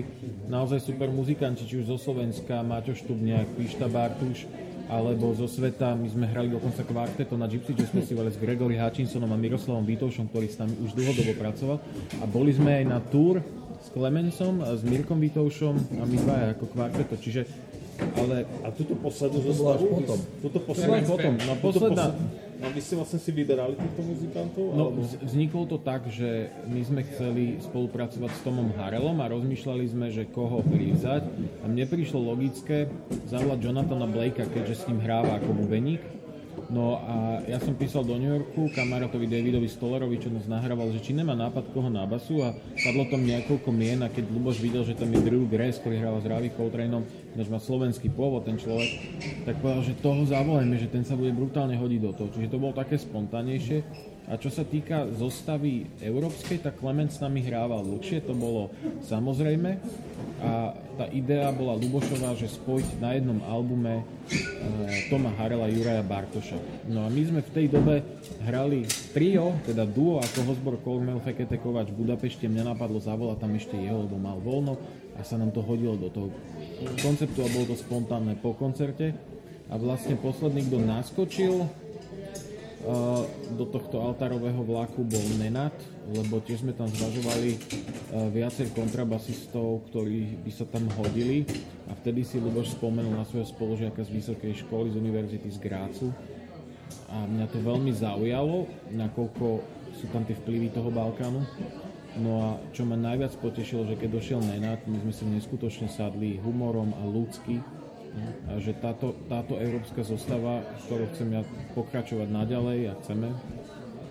naozaj 0.51 0.83
super 0.83 1.15
muzikanti, 1.15 1.63
či 1.63 1.79
už 1.79 1.95
zo 1.95 1.99
Slovenska, 2.01 2.67
Maťo 2.67 2.91
Štubniak, 2.91 3.55
Pišta 3.55 3.87
Bartuš, 3.87 4.51
alebo 4.91 5.31
zo 5.33 5.47
sveta. 5.47 5.95
My 5.95 6.11
sme 6.11 6.27
hrali 6.27 6.51
dokonca 6.51 6.83
kvarteto 6.83 7.39
na 7.39 7.47
Gypsy 7.47 7.71
Jazz 7.71 7.95
Festivale 7.95 8.35
s 8.35 8.37
Gregory 8.37 8.83
Hutchinsonom 8.83 9.31
a 9.31 9.39
Miroslavom 9.39 9.87
Vítoušom, 9.87 10.27
ktorý 10.29 10.51
s 10.51 10.59
nami 10.59 10.75
už 10.83 10.91
dlhodobo 10.99 11.33
pracoval. 11.39 11.79
A 12.19 12.25
boli 12.27 12.51
sme 12.51 12.83
aj 12.83 12.85
na 12.91 12.99
tour 12.99 13.39
s 13.79 13.89
Clemensom, 13.95 14.59
a 14.59 14.75
s 14.75 14.83
Mirkom 14.83 15.23
Vítoušom 15.23 16.01
a 16.01 16.05
my 16.05 16.17
dvaja 16.19 16.47
ako 16.59 16.65
kvarteto. 16.73 17.15
Čiže 17.15 17.64
ale 18.15 18.37
A 18.61 18.69
túto 18.71 18.95
poslednú 18.95 19.39
To 19.39 19.47
zostavu? 19.47 19.87
potom. 19.97 20.19
Túto 20.41 20.59
poslednú 20.61 21.05
potom. 21.05 21.33
Túto 21.35 21.57
posledná, 21.61 22.05
posled- 22.11 22.43
A 22.57 22.67
vy 22.67 22.81
ste 22.81 22.95
vlastne 22.95 23.19
si 23.19 23.31
vyberali 23.31 23.75
týchto 23.75 24.01
muzikantov? 24.01 24.65
No, 24.69 24.83
alebo- 24.89 25.03
vz- 25.03 25.21
vzniklo 25.21 25.63
to 25.67 25.77
tak, 25.77 26.09
že 26.09 26.31
my 26.65 26.81
sme 26.81 27.01
chceli 27.05 27.45
spolupracovať 27.61 28.31
s 28.31 28.41
Tomom 28.41 28.73
Harelom 28.75 29.17
a 29.17 29.29
rozmýšľali 29.29 29.85
sme, 29.87 30.07
že 30.09 30.25
koho 30.27 30.65
privzať. 30.65 31.29
A 31.61 31.65
mne 31.65 31.85
prišlo 31.85 32.25
logické 32.25 32.89
zavolať 33.27 33.59
Jonathana 33.61 34.07
Blakea, 34.07 34.47
keďže 34.47 34.75
s 34.77 34.87
ním 34.87 34.99
hráva 34.99 35.37
ako 35.37 35.53
bubeník. 35.55 36.01
No 36.67 36.97
a 36.97 37.17
ja 37.45 37.59
som 37.59 37.73
písal 37.73 38.03
do 38.03 38.15
New 38.15 38.31
Yorku 38.31 38.73
kamarátovi 38.73 39.27
Davidovi 39.27 39.69
Stollerovi, 39.69 40.17
čo 40.17 40.33
nás 40.33 40.47
nahrával, 40.47 40.89
že 40.89 41.03
či 41.03 41.13
nemá 41.13 41.37
nápad 41.37 41.69
koho 41.69 41.87
na 41.87 42.03
basu 42.03 42.41
a 42.41 42.57
padlo 42.79 43.05
tam 43.05 43.21
niekoľko 43.21 43.69
mien 43.69 44.01
a 44.01 44.09
keď 44.09 44.25
Luboš 44.27 44.59
videl, 44.59 44.81
že 44.81 44.95
tam 44.95 45.07
je 45.09 45.21
Drew 45.21 45.45
Grace, 45.45 45.77
ktorý 45.77 46.01
hráva 46.01 46.19
s 46.19 46.27
Ravi 46.27 46.49
Coltraneom, 46.49 47.05
ináč 47.35 47.51
má 47.51 47.59
slovenský 47.59 48.09
pôvod 48.15 48.47
ten 48.47 48.55
človek, 48.55 48.91
tak 49.43 49.59
povedal, 49.59 49.83
že 49.83 49.99
toho 49.99 50.23
zavolajme, 50.23 50.79
že 50.79 50.87
ten 50.87 51.03
sa 51.03 51.19
bude 51.19 51.35
brutálne 51.35 51.75
hodiť 51.75 52.01
do 52.01 52.13
toho. 52.15 52.29
Čiže 52.31 52.55
to 52.55 52.63
bolo 52.63 52.75
také 52.75 52.95
spontánnejšie. 52.95 53.83
A 54.25 54.41
čo 54.41 54.49
sa 54.49 54.65
týka 54.65 55.05
zostavy 55.13 55.85
európskej, 56.01 56.65
tak 56.65 56.81
Clement 56.81 57.13
s 57.13 57.21
nami 57.21 57.45
hrával 57.45 57.85
dlhšie, 57.85 58.25
to 58.25 58.33
bolo 58.33 58.73
samozrejme. 59.05 59.77
A 60.41 60.73
tá 60.97 61.05
idea 61.13 61.53
bola 61.53 61.77
Lubošová, 61.77 62.33
že 62.33 62.49
spojiť 62.49 63.05
na 63.05 63.21
jednom 63.21 63.37
albume 63.45 64.01
e, 64.01 64.05
Toma 65.13 65.29
Harela 65.37 65.69
Juraja 65.69 66.01
Bartoša. 66.01 66.57
No 66.89 67.05
a 67.05 67.13
my 67.13 67.21
sme 67.21 67.41
v 67.45 67.53
tej 67.53 67.67
dobe 67.69 68.01
hrali 68.49 68.89
trio, 69.13 69.61
teda 69.69 69.85
duo 69.85 70.25
ako 70.25 70.39
Hozbor 70.49 70.81
Kolmel, 70.81 71.21
Fekete 71.21 71.61
Kovač 71.61 71.93
v 71.93 72.09
Budapešti. 72.09 72.49
Mňa 72.49 72.73
napadlo 72.73 73.05
zavolať 73.05 73.45
tam 73.45 73.53
ešte 73.53 73.77
jeho, 73.77 74.09
lebo 74.09 74.17
mal 74.17 74.41
voľno 74.41 74.81
a 75.15 75.21
sa 75.23 75.39
nám 75.39 75.55
to 75.55 75.63
hodilo 75.63 75.95
do 75.95 76.11
toho 76.11 76.29
konceptu 77.01 77.43
a 77.45 77.53
bolo 77.53 77.71
to 77.71 77.77
spontánne 77.79 78.35
po 78.39 78.53
koncerte. 78.55 79.15
A 79.73 79.81
vlastne 79.81 80.19
posledný, 80.21 80.69
kto 80.69 80.77
naskočil, 80.83 81.55
do 83.57 83.65
tohto 83.73 83.97
altárového 84.05 84.61
vlaku 84.61 85.09
bol 85.09 85.25
Nenad, 85.41 85.73
lebo 86.13 86.37
tiež 86.45 86.61
sme 86.61 86.77
tam 86.77 86.85
zvažovali 86.93 87.57
viacej 88.13 88.77
kontrabasistov, 88.77 89.89
ktorí 89.89 90.45
by 90.45 90.53
sa 90.53 90.69
tam 90.69 90.85
hodili 91.01 91.49
a 91.89 91.97
vtedy 91.97 92.29
si 92.29 92.37
Luboš 92.37 92.77
spomenul 92.77 93.17
na 93.17 93.25
svojho 93.25 93.49
spolužiaka 93.49 94.05
z 94.05 94.13
vysokej 94.13 94.69
školy, 94.69 94.93
z 94.93 95.01
univerzity 95.01 95.49
z 95.49 95.59
Grácu 95.65 96.13
a 97.09 97.25
mňa 97.25 97.47
to 97.49 97.59
veľmi 97.65 97.93
zaujalo, 97.97 98.69
nakoľko 98.93 99.47
sú 99.97 100.05
tam 100.13 100.29
tie 100.29 100.37
vplyvy 100.37 100.69
toho 100.77 100.93
Balkánu. 100.93 101.41
No 102.15 102.33
a 102.39 102.49
čo 102.71 102.87
ma 102.87 102.95
najviac 102.95 103.35
potešilo, 103.43 103.91
že 103.91 103.99
keď 103.99 104.09
došiel 104.23 104.41
Nenad, 104.43 104.87
my 104.87 105.03
sme 105.03 105.13
si 105.13 105.25
neskutočne 105.27 105.91
sadli 105.91 106.39
humorom 106.39 106.95
a 106.95 107.03
ľudsky 107.11 107.59
a 108.47 108.63
že 108.63 108.79
táto, 108.79 109.19
táto 109.27 109.59
európska 109.59 110.07
zostava, 110.07 110.63
ktorou 110.87 111.11
chcem 111.11 111.35
ja 111.35 111.43
pokračovať 111.75 112.29
naďalej 112.31 112.79
a 112.87 112.93
chceme, 113.03 113.35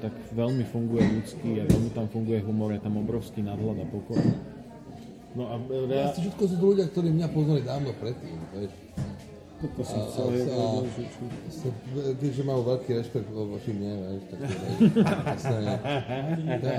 tak 0.03 0.11
veľmi 0.35 0.67
funguje 0.67 0.99
ľudský 0.99 1.63
a 1.63 1.69
veľmi 1.71 1.95
tam 1.95 2.11
funguje 2.11 2.43
humor, 2.43 2.75
je 2.75 2.83
tam 2.83 2.99
obrovský 2.99 3.39
nadhľad 3.39 3.79
a 3.79 3.85
pokoj. 3.87 4.19
No 5.39 5.47
a 5.47 5.55
rea... 5.63 6.11
Asi 6.11 6.27
všetko 6.27 6.43
sú 6.43 6.55
to 6.59 6.65
ľudia, 6.75 6.85
ktorí 6.91 7.07
mňa 7.15 7.27
poznali 7.31 7.63
dávno 7.63 7.95
predtým, 7.95 8.35
vieš. 8.51 8.75
To 9.63 9.83
som 9.87 9.99
chcel 10.11 10.27
Keďže 12.19 12.43
majú 12.43 12.61
veľký 12.67 12.91
rešpekt 12.99 13.31
voči 13.31 13.71
mne, 13.71 13.91
vieš, 13.95 14.23
tak 14.27 14.39
to 14.43 14.55
jasné. 15.23 15.63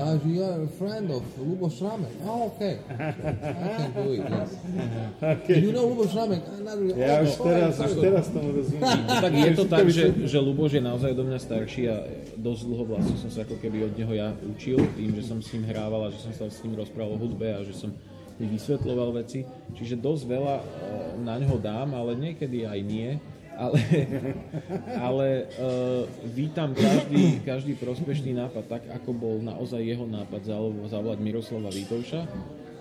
A 0.05 0.21
že 0.21 0.29
you 0.29 0.45
are 0.45 0.61
a 0.61 0.71
friend 0.77 1.09
of 1.09 1.25
Lubo 1.41 1.73
Šramek. 1.73 2.13
Oh, 2.29 2.53
okay. 2.53 2.85
I 2.93 3.69
can 3.73 3.91
do 3.97 4.13
it, 4.13 4.21
yes. 4.29 4.51
Okay. 5.17 5.65
You 5.65 5.73
know 5.73 5.89
Lubo 5.89 6.05
Šramek? 6.05 6.45
Ja 6.93 7.25
už 7.25 7.33
teraz, 7.41 7.81
už 7.81 7.95
teraz 8.05 8.25
tomu 8.29 8.53
rozumiem. 8.53 8.85
tak 9.09 9.33
je 9.49 9.53
to 9.57 9.65
tak, 9.65 9.87
že, 9.89 10.05
že 10.29 10.37
Luboš 10.37 10.77
je 10.77 10.83
naozaj 10.85 11.17
do 11.17 11.25
mňa 11.25 11.39
starší 11.41 11.83
a 11.89 12.05
dosť 12.37 12.63
dlho 12.69 12.85
vlastne 12.85 13.17
som 13.17 13.31
sa 13.33 13.49
ako 13.49 13.57
keby 13.65 13.89
od 13.89 13.93
neho 13.97 14.13
ja 14.13 14.29
učil, 14.45 14.77
tým, 14.93 15.17
že 15.17 15.25
som 15.25 15.41
s 15.41 15.49
ním 15.57 15.65
hrával 15.73 16.05
a 16.05 16.13
že 16.13 16.21
som 16.21 16.33
sa 16.37 16.53
s 16.53 16.61
ním 16.61 16.77
rozprával 16.77 17.17
o 17.17 17.21
hudbe 17.21 17.49
a 17.49 17.65
že 17.65 17.73
som 17.73 17.89
mi 18.39 18.47
vysvetloval 18.51 19.15
veci, 19.15 19.47
čiže 19.75 20.01
dosť 20.01 20.23
veľa 20.27 20.57
e, 20.59 20.65
na 21.23 21.39
ňo 21.39 21.57
dám, 21.63 21.95
ale 21.95 22.19
niekedy 22.19 22.67
aj 22.67 22.81
nie. 22.83 23.11
Ale, 23.55 23.79
ale 25.07 25.27
uh, 25.63 26.03
vítam 26.35 26.75
každý, 26.75 27.39
každý 27.47 27.79
prospešný 27.79 28.35
nápad, 28.35 28.67
tak 28.67 28.83
ako 28.91 29.15
bol 29.15 29.39
naozaj 29.39 29.79
jeho 29.79 30.11
nápad 30.11 30.43
zavolať 30.91 31.23
Miroslava 31.23 31.71
Vítovša, 31.71 32.27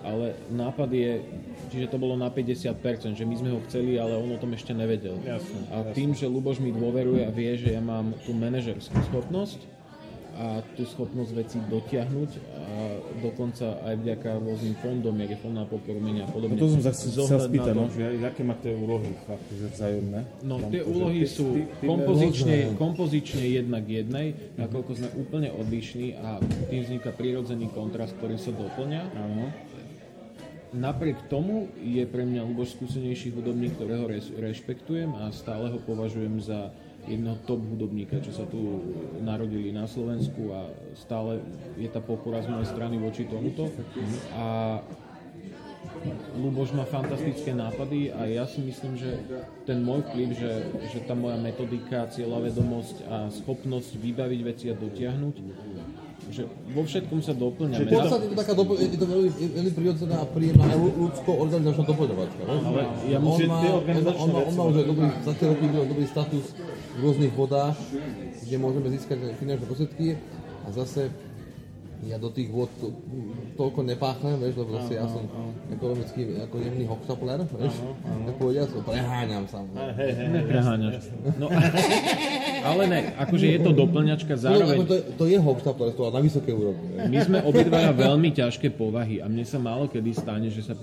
ale 0.04 0.36
nápad 0.52 0.90
je, 0.90 1.22
čiže 1.72 1.88
to 1.88 1.96
bolo 1.96 2.18
na 2.18 2.28
50%, 2.28 2.74
že 3.16 3.24
my 3.24 3.34
sme 3.38 3.50
ho 3.56 3.62
chceli, 3.70 3.96
ale 3.96 4.20
on 4.20 4.34
o 4.34 4.38
tom 4.42 4.52
ešte 4.52 4.76
nevedel. 4.76 5.16
Jasne, 5.24 5.62
a 5.72 5.94
tým, 5.96 6.12
že 6.12 6.28
Luboš 6.28 6.60
mi 6.60 6.74
dôveruje 6.74 7.24
a 7.24 7.30
vie, 7.30 7.56
že 7.56 7.72
ja 7.72 7.80
mám 7.80 8.12
tú 8.26 8.36
manažerskú 8.36 8.98
schopnosť, 9.14 9.64
a 10.34 10.46
tú 10.74 10.82
schopnosť 10.82 11.30
veci 11.34 11.56
dotiahnuť 11.62 12.30
a 12.54 12.74
dokonca 13.22 13.78
aj 13.86 13.94
vďaka 14.02 14.28
rôznym 14.42 14.74
fondom, 14.82 15.14
jak 15.22 15.30
je 15.34 15.38
fond 15.38 15.54
na 15.54 15.62
podporu 15.62 16.02
a 16.02 16.26
podobne. 16.26 16.58
No 16.58 16.62
to 16.62 16.74
som 16.74 16.82
sa 16.82 16.92
chcel 16.92 17.26
spýtať, 17.26 17.74
no, 17.74 17.86
že 17.90 18.18
aké 18.22 18.42
máte 18.42 18.74
úlohy 18.74 19.14
že 19.54 19.66
vzájomné? 19.70 20.20
No 20.42 20.58
tie 20.68 20.82
úlohy 20.82 21.22
sú 21.24 21.70
kompozične, 21.82 22.74
kompozične 22.74 23.42
jedna 23.46 23.78
k 23.78 24.02
jednej, 24.02 24.26
mm-hmm. 24.34 24.58
nakoľko 24.66 24.90
sme 24.98 25.08
úplne 25.22 25.48
odlišní 25.54 26.18
a 26.18 26.42
tým 26.68 26.82
vzniká 26.82 27.14
prírodzený 27.14 27.70
kontrast, 27.70 28.18
ktorý 28.18 28.34
sa 28.34 28.50
doplňa. 28.50 29.02
Áno. 29.14 29.46
Napriek 30.74 31.30
tomu 31.30 31.70
je 31.78 32.02
pre 32.02 32.26
mňa 32.26 32.42
Luboš 32.50 32.74
skúsenejší 32.74 33.30
hudobník, 33.30 33.78
ktorého 33.78 34.10
rešpektujem 34.42 35.14
a 35.14 35.30
stále 35.30 35.70
ho 35.70 35.78
považujem 35.78 36.42
za 36.42 36.74
jedného 37.08 37.36
top 37.44 37.60
hudobníka, 37.60 38.20
čo 38.20 38.32
sa 38.32 38.48
tu 38.48 38.80
narodili 39.20 39.70
na 39.70 39.84
Slovensku 39.84 40.52
a 40.52 40.68
stále 40.96 41.40
je 41.76 41.88
tá 41.88 42.00
pokora 42.00 42.40
z 42.40 42.48
mojej 42.48 42.68
strany 42.68 42.96
voči 42.96 43.28
tomuto. 43.28 43.68
A 44.36 44.78
Luboš 46.36 46.76
má 46.76 46.84
fantastické 46.84 47.56
nápady 47.56 48.12
a 48.12 48.28
ja 48.28 48.44
si 48.44 48.60
myslím, 48.60 48.98
že 48.98 49.24
ten 49.64 49.80
môj 49.80 50.04
vplyv, 50.10 50.28
že, 50.36 50.52
že 50.92 50.98
tá 51.06 51.16
moja 51.16 51.40
metodika, 51.40 52.10
cieľa 52.12 52.44
vedomosť 52.50 52.96
a 53.08 53.16
schopnosť 53.32 53.96
vybaviť 53.96 54.40
veci 54.44 54.64
a 54.68 54.74
dotiahnuť 54.76 55.36
že 56.32 56.48
vo 56.72 56.82
všetkom 56.82 57.20
sa 57.20 57.36
doplňame. 57.36 57.84
Čiže 57.84 58.00
to 58.08 58.16
je 58.16 58.30
to 58.32 58.36
taká 58.38 58.54
dopl- 58.56 58.80
je 58.80 58.96
to 58.96 59.06
veľmi, 59.06 59.28
veľmi 59.28 59.72
prirodzená 59.76 60.16
a 60.24 60.26
príjemná 60.26 60.64
aj 60.72 60.78
ľudsko-organizačná 60.80 61.84
doplňovačka. 61.84 62.42
Ale 62.48 62.80
ja 63.12 63.18
musím, 63.20 63.48
on, 63.52 63.60
má, 63.60 63.68
on, 63.68 63.82
on, 64.08 64.28
má, 64.32 64.40
on 64.40 64.54
má 64.56 64.62
už 64.72 64.76
dobrý, 64.88 65.06
za 65.20 65.32
tie 65.36 65.46
roky 65.52 65.64
dobrý 65.68 66.06
status 66.08 66.44
v 66.94 66.98
rôznych 67.02 67.34
vodách, 67.34 67.76
kde 68.46 68.56
môžeme 68.56 68.88
získať 68.90 69.18
finančné 69.38 69.66
prostriedky. 69.66 70.08
A 70.64 70.72
zase 70.72 71.12
ja 72.04 72.20
do 72.20 72.28
tých 72.28 72.52
vod 72.52 72.68
to, 72.80 72.92
toľko 73.56 73.80
nepáchnem, 73.88 74.36
vieš, 74.36 74.60
lebo 74.60 74.76
zase 74.76 74.92
ja 75.00 75.08
som 75.08 75.24
ekonomicky 75.72 76.36
ako 76.36 76.56
jemný 76.60 76.84
hoxapler, 76.84 77.40
vieš, 77.48 77.74
tak 78.04 78.34
povediať, 78.36 78.68
preháňam 78.84 79.44
sa. 79.48 79.64
Nepreháňaš. 79.64 81.08
No, 81.40 81.48
ale 82.64 82.82
ne, 82.88 83.00
akože 83.20 83.46
je 83.46 83.58
to 83.60 83.70
doplňačka 83.76 84.34
zároveň. 84.40 84.76
No, 84.80 84.88
to, 84.88 84.96
to 85.20 85.24
je 85.28 85.38
hoxapler, 85.38 85.92
to 85.92 86.08
na 86.08 86.20
vysokej 86.24 86.54
úrovni. 86.56 86.86
My 87.12 87.18
sme 87.20 87.38
obidvaja 87.44 87.92
veľmi 87.92 88.32
ťažké 88.32 88.72
povahy 88.72 89.20
a 89.20 89.28
mne 89.28 89.44
sa 89.44 89.60
málo 89.60 89.86
kedy 89.92 90.10
stane, 90.16 90.48
že 90.48 90.64
sa 90.64 90.74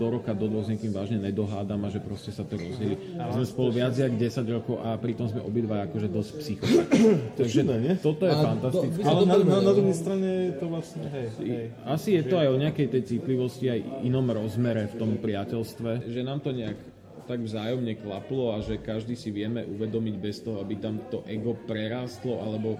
do 0.00 0.06
roka, 0.16 0.32
do 0.32 0.48
dvoch 0.48 0.64
s 0.64 0.72
niekým 0.72 0.96
vážne 0.96 1.20
nedohádam 1.20 1.84
a 1.84 1.92
že 1.92 2.00
proste 2.00 2.32
sa 2.32 2.40
to 2.40 2.56
rozdelí. 2.56 2.96
Sme 3.36 3.44
spolu 3.44 3.68
viac 3.76 3.92
jak 3.92 4.16
10 4.16 4.56
rokov 4.56 4.80
a 4.80 4.96
pritom 4.96 5.28
sme 5.28 5.44
obidva 5.44 5.84
akože 5.84 6.08
dosť 6.08 6.30
psychopati. 6.40 6.98
Takže 7.36 7.60
toto 8.00 8.24
je 8.24 8.32
fantastické. 8.32 9.00
Ale 9.04 9.28
na, 9.28 9.36
na, 9.44 9.58
na 9.60 9.72
druhej 9.76 9.96
strane 9.96 10.28
je 10.48 10.52
to 10.56 10.66
vlastne, 10.72 11.04
hej, 11.12 11.26
hej. 11.44 11.66
Asi 11.84 12.16
je 12.16 12.22
to 12.24 12.40
aj 12.40 12.48
o 12.48 12.56
nejakej 12.56 12.86
tej 12.88 13.02
citlivosti, 13.04 13.68
aj 13.68 13.80
inom 14.08 14.24
rozmere 14.32 14.88
v 14.88 14.94
tom 14.96 15.10
priateľstve, 15.20 16.08
že 16.08 16.20
nám 16.24 16.40
to 16.40 16.56
nejak 16.56 16.89
tak 17.30 17.46
vzájomne 17.46 17.94
klaplo 18.02 18.50
a 18.50 18.58
že 18.58 18.82
každý 18.82 19.14
si 19.14 19.30
vieme 19.30 19.62
uvedomiť 19.62 20.14
bez 20.18 20.42
toho, 20.42 20.58
aby 20.58 20.82
tam 20.82 20.98
to 21.14 21.22
ego 21.30 21.54
prerástlo 21.54 22.42
alebo 22.42 22.74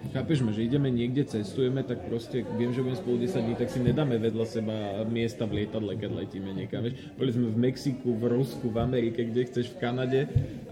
Chápeš 0.00 0.40
ma, 0.40 0.50
že 0.50 0.64
ideme 0.64 0.88
niekde, 0.88 1.28
cestujeme, 1.28 1.84
tak 1.84 2.08
proste 2.08 2.40
viem, 2.56 2.72
že 2.72 2.80
budem 2.80 2.96
spolu 2.96 3.16
10 3.20 3.44
dní, 3.44 3.54
tak 3.54 3.68
si 3.68 3.84
nedáme 3.84 4.16
vedľa 4.16 4.46
seba 4.48 4.76
miesta 5.04 5.44
v 5.44 5.62
lietadle, 5.62 5.92
keď 6.00 6.24
letíme 6.24 6.56
niekam. 6.56 6.88
Vieš? 6.88 7.20
Boli 7.20 7.30
sme 7.36 7.46
v 7.52 7.58
Mexiku, 7.60 8.16
v 8.16 8.24
Rusku, 8.32 8.72
v 8.72 8.80
Amerike, 8.80 9.28
kde 9.28 9.44
chceš, 9.44 9.76
v 9.76 9.78
Kanade 9.78 10.20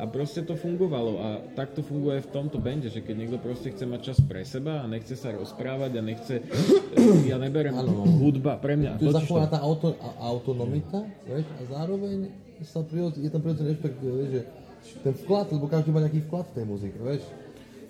a 0.00 0.08
proste 0.08 0.40
to 0.40 0.56
fungovalo. 0.56 1.20
A 1.20 1.28
tak 1.52 1.76
to 1.76 1.84
funguje 1.84 2.24
v 2.24 2.28
tomto 2.32 2.56
bende, 2.56 2.88
že 2.88 3.04
keď 3.04 3.14
niekto 3.20 3.38
proste 3.38 3.68
chce 3.68 3.84
mať 3.84 4.00
čas 4.00 4.18
pre 4.24 4.42
seba 4.48 4.80
a 4.80 4.88
nechce 4.88 5.12
sa 5.12 5.30
rozprávať 5.36 5.92
a 5.92 6.02
nechce, 6.02 6.34
ja 7.28 7.36
neberem 7.36 7.76
ano. 7.76 8.08
hudba, 8.08 8.56
pre 8.56 8.80
mňa. 8.80 8.96
Tu 8.96 9.12
je 9.12 9.28
tá 9.28 9.60
auto, 9.60 9.92
autonomita, 10.18 11.04
vieš, 11.28 11.44
a 11.60 11.60
zároveň 11.68 12.47
sa 12.66 12.82
prirod, 12.82 13.14
je 13.14 13.30
tam 13.30 13.40
prirodzený 13.42 13.76
rešpekt, 13.76 13.98
vieš, 14.00 14.30
že 14.30 14.42
ten 15.02 15.14
vklad, 15.14 15.46
lebo 15.52 15.66
každý 15.66 15.90
má 15.90 16.00
nejaký 16.02 16.24
vklad 16.26 16.46
v 16.50 16.54
tej 16.54 16.64
muzike, 16.64 16.98
vieš 16.98 17.22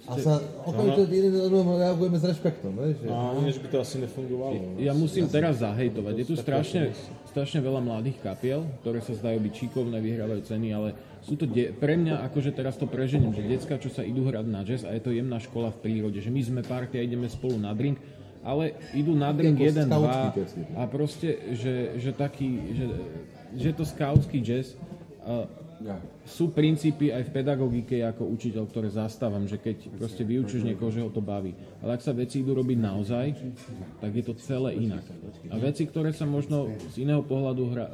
a 0.09 0.17
sa 0.17 0.41
okamžite 0.65 1.05
no, 1.05 1.13
jeden 1.13 1.33
druhom 1.37 1.77
reagujeme 1.77 2.17
s 2.17 2.25
rešpektom, 2.25 2.73
vieš? 2.81 2.97
No, 3.05 3.37
než 3.45 3.61
by 3.61 3.69
to 3.69 3.77
asi 3.85 4.01
nefungovalo. 4.01 4.81
Ja 4.81 4.97
musím 4.97 5.29
teraz 5.29 5.61
zahejtovať. 5.61 6.13
Je 6.17 6.25
tu 6.25 6.35
strašne, 6.41 6.97
strašne 7.29 7.61
veľa 7.61 7.85
mladých 7.85 8.25
kapiel, 8.25 8.65
ktoré 8.81 9.05
sa 9.05 9.13
zdajú 9.13 9.37
byť 9.45 9.53
šikovné, 9.53 10.01
vyhrávajú 10.01 10.41
ceny, 10.49 10.69
ale 10.73 10.97
sú 11.21 11.37
to 11.37 11.45
de- 11.45 11.77
pre 11.77 12.01
mňa, 12.01 12.25
akože 12.25 12.57
teraz 12.57 12.81
to 12.81 12.89
prežením, 12.89 13.37
že 13.37 13.45
decka, 13.45 13.77
čo 13.77 13.93
sa 13.93 14.01
idú 14.01 14.25
hrať 14.25 14.47
na 14.49 14.65
jazz 14.65 14.89
a 14.89 14.97
je 14.97 15.03
to 15.05 15.13
jemná 15.13 15.37
škola 15.45 15.69
v 15.77 15.79
prírode, 15.85 16.25
že 16.25 16.33
my 16.33 16.41
sme 16.41 16.61
party 16.65 16.97
a 16.97 17.05
ideme 17.05 17.29
spolu 17.29 17.61
na 17.61 17.77
drink, 17.77 18.01
ale 18.41 18.81
idú 18.97 19.13
na 19.13 19.29
drink 19.29 19.61
jeden, 19.61 19.93
dva 19.93 20.33
a 20.73 20.83
proste, 20.89 21.53
že, 21.53 22.01
že 22.01 22.17
taký, 22.17 22.49
že, 22.73 22.85
že 23.57 23.71
to 23.73 23.85
skautský 23.87 24.43
jazz, 24.45 24.75
uh, 25.25 25.49
sú 26.27 26.51
princípy 26.51 27.15
aj 27.15 27.31
v 27.31 27.35
pedagogike 27.39 28.03
ako 28.03 28.27
učiteľ, 28.35 28.67
ktoré 28.67 28.91
zastávam, 28.91 29.47
že 29.47 29.63
keď 29.63 29.95
proste 29.95 30.27
vyučíš 30.27 30.67
niekoho, 30.67 30.91
že 30.91 31.07
ho 31.07 31.07
to 31.07 31.23
baví. 31.23 31.55
Ale 31.79 31.95
ak 31.95 32.03
sa 32.03 32.11
veci 32.11 32.43
idú 32.43 32.59
robiť 32.59 32.79
naozaj, 32.83 33.27
tak 34.03 34.11
je 34.11 34.25
to 34.27 34.35
celé 34.43 34.75
inak. 34.75 35.07
A 35.47 35.57
veci, 35.63 35.87
ktoré 35.87 36.11
sa 36.11 36.27
možno 36.27 36.75
z 36.91 37.07
iného 37.07 37.23
pohľadu 37.23 37.63
hra, 37.71 37.87
uh, 37.87 37.93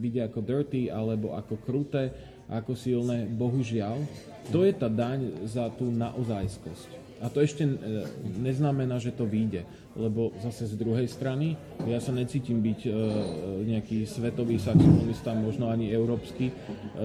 vidia 0.00 0.24
ako 0.24 0.40
dirty 0.40 0.88
alebo 0.88 1.36
ako 1.36 1.60
kruté, 1.60 2.10
ako 2.48 2.72
silné, 2.72 3.28
bohužiaľ, 3.28 4.00
to 4.48 4.64
je 4.64 4.72
tá 4.72 4.88
daň 4.88 5.44
za 5.44 5.68
tú 5.76 5.92
naozajskosť. 5.92 7.07
A 7.18 7.26
to 7.30 7.42
ešte 7.42 7.66
e, 7.66 7.74
neznamená, 8.38 9.02
že 9.02 9.10
to 9.10 9.26
vyjde 9.26 9.66
lebo 9.98 10.30
zase 10.38 10.70
z 10.70 10.78
druhej 10.78 11.10
strany 11.10 11.58
ja 11.90 11.98
sa 11.98 12.14
necítim 12.14 12.62
byť 12.62 12.80
e, 12.86 12.90
nejaký 13.66 14.06
svetový 14.06 14.62
saxofonista, 14.62 15.34
možno 15.34 15.74
ani 15.74 15.90
európsky, 15.90 16.50
e, 16.50 16.54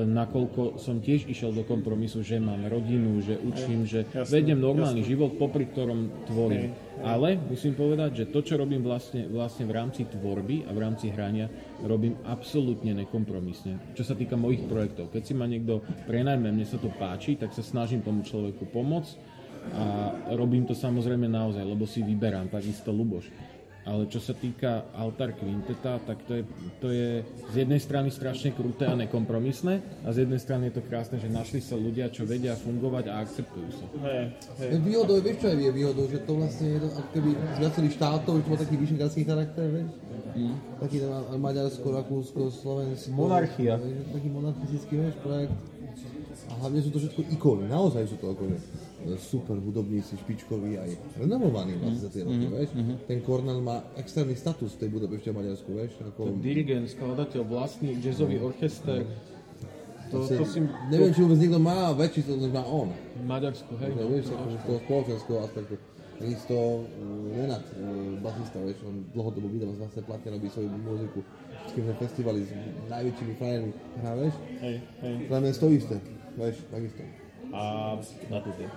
nakoľko 0.05 0.77
som 0.77 1.01
tiež 1.01 1.25
išiel 1.25 1.57
do 1.57 1.65
kompromisu, 1.65 2.21
že 2.21 2.37
mám 2.37 2.69
rodinu, 2.69 3.17
že 3.25 3.41
učím, 3.41 3.89
že 3.89 4.05
vedem 4.29 4.61
normálny 4.61 5.01
život, 5.01 5.41
popri 5.41 5.65
ktorom 5.73 6.29
tvorím. 6.29 6.69
Ale 7.01 7.41
musím 7.49 7.73
povedať, 7.73 8.23
že 8.23 8.29
to, 8.29 8.45
čo 8.45 8.61
robím 8.61 8.85
vlastne, 8.85 9.25
vlastne 9.25 9.65
v 9.65 9.73
rámci 9.73 10.05
tvorby 10.05 10.69
a 10.69 10.71
v 10.71 10.79
rámci 10.79 11.09
hrania, 11.09 11.49
robím 11.81 12.13
absolútne 12.29 12.93
nekompromisne. 12.93 13.97
Čo 13.97 14.05
sa 14.05 14.13
týka 14.13 14.37
mojich 14.37 14.69
projektov. 14.69 15.09
Keď 15.09 15.23
si 15.25 15.33
ma 15.33 15.49
niekto 15.49 15.81
prenajme, 16.05 16.53
mne 16.53 16.63
sa 16.69 16.77
to 16.77 16.93
páči, 16.93 17.33
tak 17.33 17.49
sa 17.49 17.65
snažím 17.65 18.05
tomu 18.05 18.21
človeku 18.21 18.69
pomôcť 18.69 19.32
A 19.71 19.83
robím 20.35 20.67
to 20.67 20.75
samozrejme 20.75 21.25
naozaj, 21.31 21.63
lebo 21.63 21.87
si 21.87 22.03
vyberám, 22.03 22.51
takisto 22.51 22.91
Luboš. 22.91 23.31
Ale 23.83 24.07
čo 24.07 24.23
sa 24.23 24.31
týka 24.31 24.95
Altar 24.95 25.35
Quinteta, 25.35 25.99
tak 26.07 26.23
to 26.23 26.39
je, 26.39 26.43
to 26.79 26.87
je 26.87 27.19
z 27.51 27.55
jednej 27.67 27.83
strany 27.83 28.15
strašne 28.15 28.55
kruté 28.55 28.87
a 28.87 28.95
nekompromisné 28.95 30.07
a 30.07 30.15
z 30.15 30.23
jednej 30.23 30.39
strany 30.39 30.71
je 30.71 30.79
to 30.79 30.87
krásne, 30.87 31.19
že 31.19 31.27
našli 31.27 31.59
sa 31.59 31.75
ľudia, 31.75 32.07
čo 32.07 32.23
vedia 32.23 32.55
fungovať 32.55 33.11
a 33.11 33.19
akceptujú 33.19 33.69
sa. 33.75 33.85
Hej, 34.07 34.39
hej. 34.63 34.69
Výhodou, 34.87 35.19
vieš 35.19 35.43
čo 35.43 35.47
je 35.51 35.71
výhodou, 35.75 36.07
že 36.07 36.23
to 36.23 36.31
vlastne 36.31 36.67
je 36.71 36.79
to 36.79 36.87
ako 36.95 37.09
keby 37.11 37.29
z 37.35 37.57
viacerých 37.59 37.93
štátov, 37.99 38.33
že 38.39 38.43
to 38.47 38.49
má 38.55 38.57
taký 38.63 38.75
vyšekársky 38.79 39.21
charakter, 39.27 39.65
vieš? 39.67 39.89
Mm. 40.33 40.55
Taký 40.79 40.97
tam 41.03 41.11
Maďarsko, 41.43 41.87
Rakúsko, 41.91 42.41
Slovensko. 42.55 43.11
Monarchia. 43.11 43.75
vieš, 43.83 44.07
Taký 44.15 44.27
monarchistický, 44.31 44.93
vieš, 44.95 45.15
projekt. 45.19 45.55
A 46.49 46.53
hlavne 46.59 46.79
sú 46.81 46.89
to 46.89 46.99
všetko 46.99 47.21
ikony, 47.33 47.65
naozaj 47.69 48.03
sú 48.09 48.17
to 48.17 48.33
akože 48.33 48.57
super 49.19 49.59
hudobníci, 49.59 50.15
špičkoví 50.15 50.79
aj 50.79 50.89
renomovaní 51.19 51.75
vlastne 51.75 52.01
za 52.07 52.09
tie 52.09 52.23
roky, 52.23 52.47
vieš. 52.47 52.71
Ten 53.05 53.19
Cornell 53.21 53.59
má 53.59 53.83
extrémny 53.99 54.35
status 54.35 54.79
v 54.79 54.87
tej 54.87 54.89
Budapešti 54.95 55.27
a 55.29 55.35
Maďarsku, 55.35 55.69
vieš. 55.75 55.91
Ako, 56.01 56.39
Dirigent, 56.39 56.87
skladateľ, 56.87 57.41
vlastný 57.43 57.99
jazzový 57.99 58.39
orchester, 58.39 59.03
to, 60.13 60.21
Vlastne 60.21 60.37
to 60.37 60.45
si 60.45 60.59
Neviem, 60.93 61.09
či 61.09 61.19
vôbec 61.25 61.39
niekto 61.41 61.57
má 61.57 61.89
väčší 61.97 62.21
to, 62.29 62.37
než 62.37 62.53
má 62.53 62.61
on. 62.69 62.93
v 62.93 63.25
Maďarsku, 63.25 63.73
hej. 63.81 63.91
No, 63.97 64.05
vieš, 64.13 64.29
akože 64.29 64.57
z 64.61 64.65
toho 64.69 64.79
spoločenského 64.85 65.39
aspektu. 65.41 65.75
Takisto 66.13 66.55
Renat, 67.33 67.65
uh, 67.73 68.21
basista, 68.21 68.61
vieš, 68.61 68.77
on 68.85 69.09
dlhodobo 69.17 69.49
vydáva 69.49 69.73
vlastne 69.73 70.05
platne, 70.05 70.37
robí 70.37 70.47
svoju 70.53 70.69
muziku. 70.69 71.19
Všetky 71.63 71.79
sme 71.83 71.93
festivaly 71.99 72.39
s 72.43 72.51
najväčšími 72.91 73.33
frajermi 73.39 73.71
hrá, 74.03 74.11
vieš. 74.19 74.35
hej, 74.63 74.75
hej. 75.03 75.15
Práve 75.27 75.45
to 75.55 75.67
isté, 75.71 75.95
vieš, 76.35 76.55
takisto. 76.67 77.03
A 77.53 77.61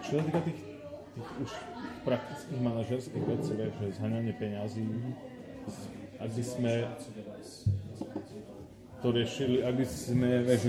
čo 0.04 0.12
sa 0.18 0.22
týka 0.26 0.40
tých, 0.44 0.60
tých 1.16 1.28
už 1.40 1.50
praktických 2.04 2.60
manažerských 2.60 3.24
vecí, 3.24 3.52
vieš, 3.56 3.72
že 3.80 3.86
zhaňanie 3.96 4.32
peňazí, 4.36 4.84
ak 6.20 6.30
by 6.32 6.42
sme 6.42 6.72
to 9.00 9.08
riešili, 9.14 9.56
ak 9.62 9.74
by 9.76 9.86
sme, 9.86 10.28
vieš, 10.42 10.62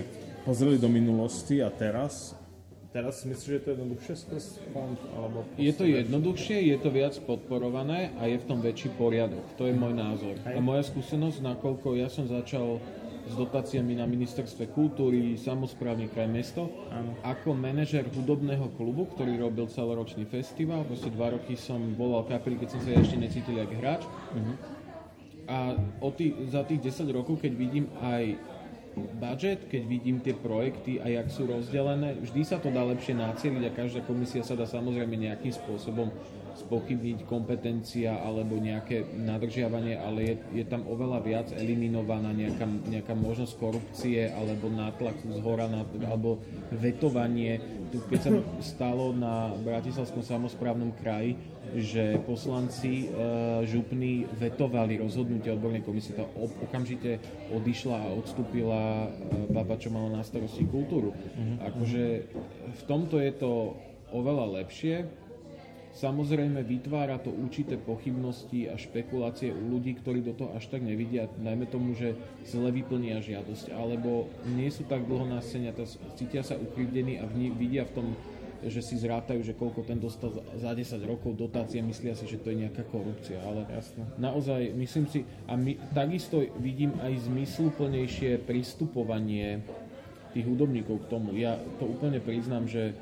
pozreli 0.46 0.78
do 0.78 0.88
minulosti 0.88 1.60
a 1.60 1.68
teraz, 1.68 2.37
teraz 2.98 3.22
myslíš, 3.22 3.46
že 3.46 3.62
to 3.62 3.68
je 3.70 3.76
jednoduchšie 3.78 4.16
skrz 4.26 4.46
fond, 4.74 4.98
alebo... 5.14 5.46
Je 5.62 5.70
to 5.70 5.86
jednoduchšie, 5.86 6.58
je 6.74 6.78
to 6.82 6.90
viac 6.90 7.14
podporované 7.30 8.10
a 8.18 8.26
je 8.26 8.42
v 8.42 8.46
tom 8.50 8.58
väčší 8.58 8.90
poriadok. 8.98 9.46
To 9.62 9.70
je 9.70 9.74
môj 9.78 9.94
názor. 9.94 10.34
A 10.42 10.58
moja 10.58 10.82
skúsenosť, 10.82 11.46
nakoľko 11.46 11.94
ja 11.94 12.10
som 12.10 12.26
začal 12.26 12.82
s 13.28 13.34
dotáciami 13.38 14.02
na 14.02 14.10
ministerstve 14.10 14.74
kultúry, 14.74 15.38
samozprávny 15.38 16.10
kraj 16.10 16.26
mesto, 16.32 16.74
ako 17.22 17.54
manažer 17.54 18.08
hudobného 18.10 18.74
klubu, 18.74 19.06
ktorý 19.14 19.46
robil 19.46 19.70
celoročný 19.70 20.26
festival. 20.26 20.82
Proste 20.88 21.14
dva 21.14 21.38
roky 21.38 21.54
som 21.54 21.94
volal 21.94 22.26
kapely, 22.26 22.58
keď 22.58 22.70
som 22.74 22.82
sa 22.82 22.98
ešte 22.98 23.20
necítil 23.20 23.62
ako 23.62 23.76
hráč. 23.78 24.02
A 25.48 25.78
o 26.02 26.10
tý, 26.12 26.34
za 26.50 26.66
tých 26.66 26.82
10 26.82 27.08
rokov, 27.14 27.40
keď 27.46 27.52
vidím 27.56 27.92
aj 28.00 28.57
budget, 29.22 29.70
keď 29.70 29.82
vidím 29.86 30.18
tie 30.24 30.34
projekty 30.34 30.98
a 30.98 31.12
jak 31.12 31.30
sú 31.30 31.46
rozdelené, 31.46 32.18
vždy 32.18 32.42
sa 32.42 32.58
to 32.58 32.74
dá 32.74 32.82
lepšie 32.82 33.14
nacieliť 33.14 33.64
a 33.70 33.76
každá 33.76 34.02
komisia 34.02 34.42
sa 34.42 34.58
dá 34.58 34.66
samozrejme 34.66 35.14
nejakým 35.14 35.54
spôsobom 35.54 36.10
spochybniť 36.58 37.30
kompetencia 37.30 38.18
alebo 38.18 38.58
nejaké 38.58 39.06
nadržiavanie, 39.14 39.94
ale 39.98 40.20
je, 40.26 40.64
je 40.64 40.66
tam 40.66 40.84
oveľa 40.90 41.20
viac 41.22 41.48
eliminovaná 41.54 42.34
nejaká, 42.34 42.66
nejaká 42.66 43.14
možnosť 43.14 43.54
korupcie 43.62 44.26
alebo 44.34 44.74
nátlaku 44.74 45.38
z 45.38 45.40
hora 45.46 45.70
na, 45.70 45.86
alebo 46.10 46.42
vetovanie. 46.74 47.62
Tu, 47.94 48.04
keď 48.10 48.20
sa 48.20 48.32
stalo 48.60 49.16
na 49.16 49.54
Bratislavskom 49.64 50.20
samozprávnom 50.26 50.92
kraji, 50.98 51.40
že 51.76 52.20
poslanci 52.24 53.06
e, 53.06 53.68
župní 53.68 54.28
vetovali 54.40 55.00
rozhodnutie 55.00 55.52
odbornej 55.52 55.84
komisie, 55.84 56.16
tá 56.16 56.24
ob, 56.24 56.52
okamžite 56.64 57.20
odišla 57.52 58.08
a 58.08 58.14
odstúpila 58.16 59.08
e, 59.08 59.08
baba, 59.52 59.76
čo 59.76 59.92
mala 59.92 60.20
na 60.20 60.24
starosti 60.24 60.64
kultúru. 60.68 61.12
Akože 61.64 62.28
v 62.72 62.82
tomto 62.88 63.20
je 63.20 63.32
to 63.36 63.76
oveľa 64.16 64.64
lepšie, 64.64 65.27
Samozrejme 65.98 66.62
vytvára 66.62 67.18
to 67.18 67.34
určité 67.34 67.74
pochybnosti 67.74 68.70
a 68.70 68.78
špekulácie 68.78 69.50
u 69.50 69.66
ľudí, 69.66 69.98
ktorí 69.98 70.22
do 70.22 70.38
toho 70.38 70.54
až 70.54 70.70
tak 70.70 70.86
nevidia, 70.86 71.26
najmä 71.42 71.66
tomu, 71.66 71.98
že 71.98 72.14
zle 72.46 72.70
vyplnia 72.70 73.18
žiadosť, 73.18 73.74
alebo 73.74 74.30
nie 74.46 74.70
sú 74.70 74.86
tak 74.86 75.10
dlho 75.10 75.26
na 75.26 75.42
scéne, 75.42 75.74
cítia 76.14 76.46
sa 76.46 76.54
ukrivdení 76.54 77.18
a 77.18 77.26
vidia 77.34 77.90
v 77.90 77.94
tom, 77.98 78.08
že 78.62 78.86
si 78.86 78.94
zrátajú, 78.98 79.42
že 79.42 79.58
koľko 79.58 79.90
ten 79.90 79.98
dostal 79.98 80.38
za- 80.38 80.46
za 80.58 80.72
10 80.78 81.02
rokov 81.02 81.34
dotácie, 81.34 81.82
myslia 81.82 82.14
si, 82.14 82.30
že 82.30 82.42
to 82.42 82.54
je 82.54 82.62
nejaká 82.70 82.86
korupcia, 82.90 83.42
ale 83.42 83.66
Jasné. 83.66 84.06
naozaj 84.22 84.74
myslím 84.78 85.06
si, 85.10 85.26
a 85.50 85.58
my, 85.58 85.78
takisto 85.98 86.46
vidím 86.62 86.94
aj 87.02 87.26
zmysluplnejšie 87.26 88.46
pristupovanie 88.46 89.66
tých 90.34 90.46
hudobníkov 90.46 91.06
k 91.06 91.10
tomu. 91.10 91.34
Ja 91.34 91.58
to 91.82 91.90
úplne 91.90 92.22
priznám, 92.22 92.70
že 92.70 92.94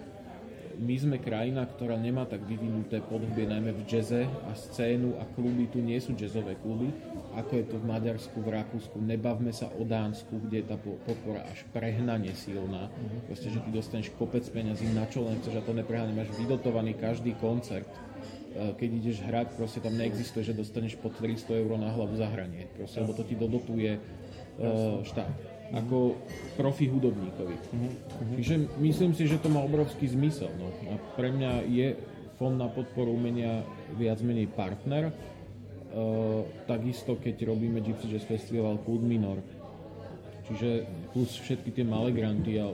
my 0.75 0.95
sme 0.99 1.17
krajina, 1.17 1.63
ktorá 1.63 1.95
nemá 1.95 2.27
tak 2.27 2.43
vyvinuté 2.43 2.99
podobie 2.99 3.47
najmä 3.47 3.71
v 3.71 3.81
jazze 3.87 4.27
a 4.45 4.51
scénu 4.53 5.15
a 5.17 5.23
kluby 5.33 5.71
tu 5.71 5.79
nie 5.79 5.97
sú 5.97 6.13
jazzové 6.13 6.59
kluby, 6.59 6.91
ako 7.35 7.51
je 7.55 7.65
to 7.67 7.75
v 7.79 7.85
Maďarsku, 7.87 8.37
v 8.39 8.49
Rakúsku. 8.51 8.95
Nebavme 8.99 9.51
sa 9.51 9.71
o 9.73 9.87
Dánsku, 9.87 10.39
kde 10.47 10.63
je 10.63 10.65
tá 10.67 10.77
po- 10.79 10.99
podpora 11.07 11.47
až 11.47 11.63
prehnane 11.71 12.31
silná. 12.35 12.91
Proste, 13.27 13.49
že 13.49 13.63
ty 13.63 13.69
dostaneš 13.71 14.11
kopec 14.15 14.43
peňazí 14.47 14.87
na 14.91 15.07
čo 15.07 15.23
len 15.23 15.39
chceš 15.39 15.59
a 15.59 15.63
to 15.63 15.71
neprehnane. 15.71 16.11
Máš 16.11 16.35
vydotovaný 16.35 16.95
každý 16.95 17.33
koncert. 17.39 17.87
E, 17.87 18.75
Keď 18.75 18.89
ideš 18.91 19.17
hrať, 19.23 19.55
proste 19.55 19.79
tam 19.79 19.95
neexistuje, 19.95 20.43
že 20.43 20.53
dostaneš 20.55 20.99
po 20.99 21.07
300 21.11 21.55
eur 21.55 21.71
na 21.79 21.91
hlavu 21.91 22.15
za 22.19 22.27
hranie. 22.27 22.67
Proste, 22.75 22.99
lebo 22.99 23.15
to 23.15 23.23
ti 23.23 23.35
dodotuje 23.35 23.95
e, 23.95 23.99
štát 25.03 25.54
ako 25.73 26.21
profi 26.53 26.85
hudobníkovi. 26.85 27.55
Čiže 28.37 28.55
myslím 28.77 29.17
si, 29.17 29.25
že 29.25 29.41
to 29.41 29.49
má 29.49 29.65
obrovský 29.65 30.05
zmysel. 30.05 30.53
No. 30.61 30.69
A 30.93 30.99
pre 31.17 31.33
mňa 31.33 31.65
je 31.65 31.97
Fond 32.35 32.53
na 32.53 32.67
podporu 32.67 33.15
umenia 33.15 33.63
viac 33.95 34.19
menej 34.19 34.51
partner. 34.51 35.09
E, 35.09 35.13
takisto, 36.67 37.15
keď 37.15 37.47
robíme 37.47 37.79
Gypsy 37.79 38.11
Jazz 38.11 38.27
Festival 38.27 38.77
Kud 38.83 39.01
Minor. 39.01 39.39
Čiže 40.45 40.85
plus 41.15 41.31
všetky 41.41 41.73
tie 41.73 41.85
malé 41.87 42.13
granty. 42.13 42.61
A 42.61 42.69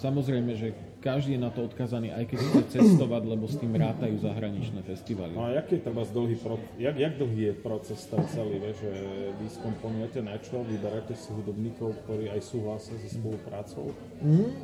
samozrejme, 0.00 0.56
že 0.58 0.74
každý 1.00 1.36
je 1.36 1.40
na 1.40 1.50
to 1.50 1.64
odkazaný, 1.64 2.12
aj 2.12 2.24
keď 2.28 2.38
chce 2.38 2.60
cestovať, 2.76 3.22
lebo 3.24 3.48
s 3.48 3.56
tým 3.56 3.72
rátajú 3.72 4.20
zahraničné 4.20 4.84
festivaly. 4.84 5.32
No 5.32 5.48
a 5.48 5.56
jaký 5.56 5.80
je 5.80 5.82
treba 5.88 6.04
dlhý 6.04 6.36
proces, 6.36 6.68
jak, 6.76 6.96
jak 6.96 7.12
dlhý 7.16 7.42
je 7.50 7.54
proces 7.56 8.00
ten 8.06 8.22
celý, 8.28 8.56
vieš, 8.60 8.76
že 8.84 8.92
vy 9.40 9.46
skomponujete 9.48 10.20
niečo, 10.20 10.60
vyberáte 10.62 11.16
si 11.16 11.32
hudobníkov, 11.32 11.96
ktorí 12.04 12.28
aj 12.28 12.40
súhlasia 12.44 12.94
so 13.00 13.08
spoluprácou, 13.08 13.90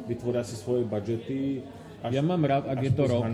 vytvoria 0.05 0.44
si 0.44 0.55
svoje 0.61 0.85
budžety, 0.85 1.64
až, 2.05 2.12
Ja 2.12 2.22
mám 2.22 2.44
rád, 2.44 2.68
ak 2.68 2.77
je 2.85 2.92
to 2.92 3.09
rok. 3.09 3.25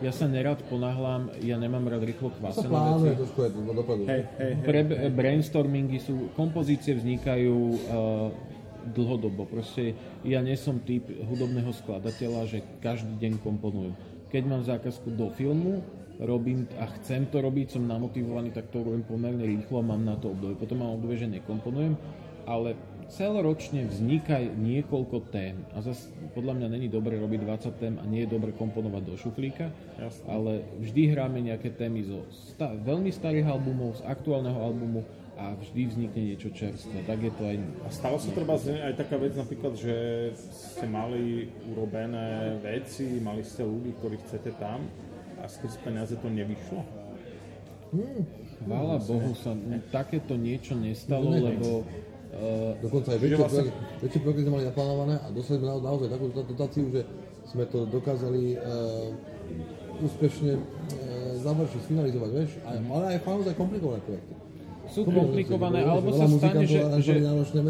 Ja 0.00 0.08
sa 0.08 0.24
nerad 0.26 0.58
ponáhľam, 0.66 1.28
ja 1.44 1.60
nemám 1.60 1.84
rád 1.84 2.08
rýchlo 2.08 2.32
kvasené 2.32 2.72
veci. 2.72 3.20
trošku 3.20 3.38
aj 3.44 3.50
to 3.52 3.60
dopredu. 3.76 4.02
Hej, 4.08 4.22
hej, 4.40 4.52
hej. 4.56 4.64
Pre 4.64 4.80
brainstormingy 5.12 5.98
sú, 6.00 6.32
kompozície 6.32 6.96
vznikajú 6.96 7.56
uh, 7.76 8.55
dlhodobo. 8.90 9.46
Proste 9.46 9.94
ja 10.22 10.42
nie 10.42 10.54
som 10.54 10.78
typ 10.82 11.06
hudobného 11.06 11.70
skladateľa, 11.72 12.40
že 12.46 12.58
každý 12.78 13.16
deň 13.18 13.42
komponujem. 13.42 13.94
Keď 14.30 14.42
mám 14.44 14.62
zákazku 14.62 15.14
do 15.14 15.30
filmu, 15.32 15.82
robím 16.18 16.64
a 16.80 16.88
chcem 17.00 17.28
to 17.28 17.40
robiť, 17.40 17.76
som 17.76 17.84
namotivovaný, 17.84 18.50
tak 18.50 18.72
to 18.72 18.80
robím 18.80 19.04
pomerne 19.04 19.44
rýchlo 19.44 19.80
a 19.80 19.88
mám 19.88 20.02
na 20.02 20.16
to 20.16 20.32
obdobie. 20.32 20.56
Potom 20.56 20.80
mám 20.80 20.96
obdobie, 20.96 21.20
že 21.20 21.28
nekomponujem, 21.28 21.94
ale 22.48 22.74
celoročne 23.06 23.86
vzniká 23.86 24.42
niekoľko 24.42 25.30
tém 25.30 25.62
a 25.70 25.78
zase 25.78 26.10
podľa 26.34 26.58
mňa 26.58 26.68
není 26.74 26.88
dobre 26.90 27.14
robiť 27.14 27.38
20 27.70 27.78
tém 27.78 27.94
a 28.02 28.04
nie 28.06 28.26
je 28.26 28.32
dobre 28.34 28.50
komponovať 28.50 29.02
do 29.06 29.14
šuflíka, 29.14 29.70
Jasné. 29.94 30.26
ale 30.26 30.52
vždy 30.82 31.02
hráme 31.14 31.38
nejaké 31.38 31.70
témy 31.70 32.02
zo 32.02 32.26
sta- 32.34 32.74
veľmi 32.74 33.14
starých 33.14 33.46
albumov, 33.46 34.02
z 34.02 34.10
aktuálneho 34.10 34.58
albumu 34.58 35.06
a 35.36 35.52
vždy 35.52 35.80
vznikne 35.92 36.22
niečo 36.32 36.48
čerstvé. 36.48 37.04
Tak 37.04 37.20
je 37.20 37.32
to 37.36 37.42
aj... 37.44 37.56
A 37.84 37.88
stalo 37.92 38.16
sa 38.16 38.32
treba 38.32 38.56
aj 38.56 38.94
taká 38.96 39.20
vec 39.20 39.36
napríklad, 39.36 39.76
že 39.76 39.94
ste 40.36 40.88
mali 40.88 41.52
urobené 41.68 42.56
veci, 42.64 43.20
mali 43.20 43.44
ste 43.44 43.60
ľudí, 43.60 43.92
ktorých 44.00 44.24
chcete 44.24 44.56
tam 44.56 44.88
a 45.36 45.44
skrz 45.44 45.76
peniaze 45.84 46.16
to 46.16 46.32
nevyšlo? 46.32 46.80
Chvála 48.64 48.96
Bohu 49.04 49.32
sa 49.36 49.52
n- 49.52 49.84
takéto 49.92 50.40
niečo 50.40 50.72
nestalo, 50.72 51.28
lebo 51.36 51.84
uh, 51.84 52.72
Dokonca 52.80 53.12
aj 53.12 53.20
väčšie, 53.20 53.36
vlastne... 53.36 53.62
väčšie 54.00 54.20
projekty 54.24 54.40
sme 54.48 54.52
mali 54.56 54.66
naplánované 54.72 55.14
a 55.20 55.26
dostali 55.28 55.60
sme 55.60 55.68
na- 55.68 55.84
naozaj 55.84 56.08
takú 56.08 56.26
dotáciu, 56.32 56.84
že 56.88 57.04
sme 57.52 57.64
to 57.68 57.84
dokázali 57.84 58.56
uh, 58.56 60.00
úspešne 60.00 60.52
uh, 60.56 60.62
završiť, 61.44 61.80
finalizovať, 61.84 62.30
vieš, 62.32 62.52
ale 62.64 63.04
aj 63.12 63.16
naozaj 63.20 63.52
komplikované 63.52 64.00
projekty. 64.00 64.35
Sú 64.90 65.02
komplikované, 65.06 65.82
alebo 65.82 66.14
sa 66.14 66.30
stane, 66.30 66.64
že, 66.66 66.80
že, 67.02 67.14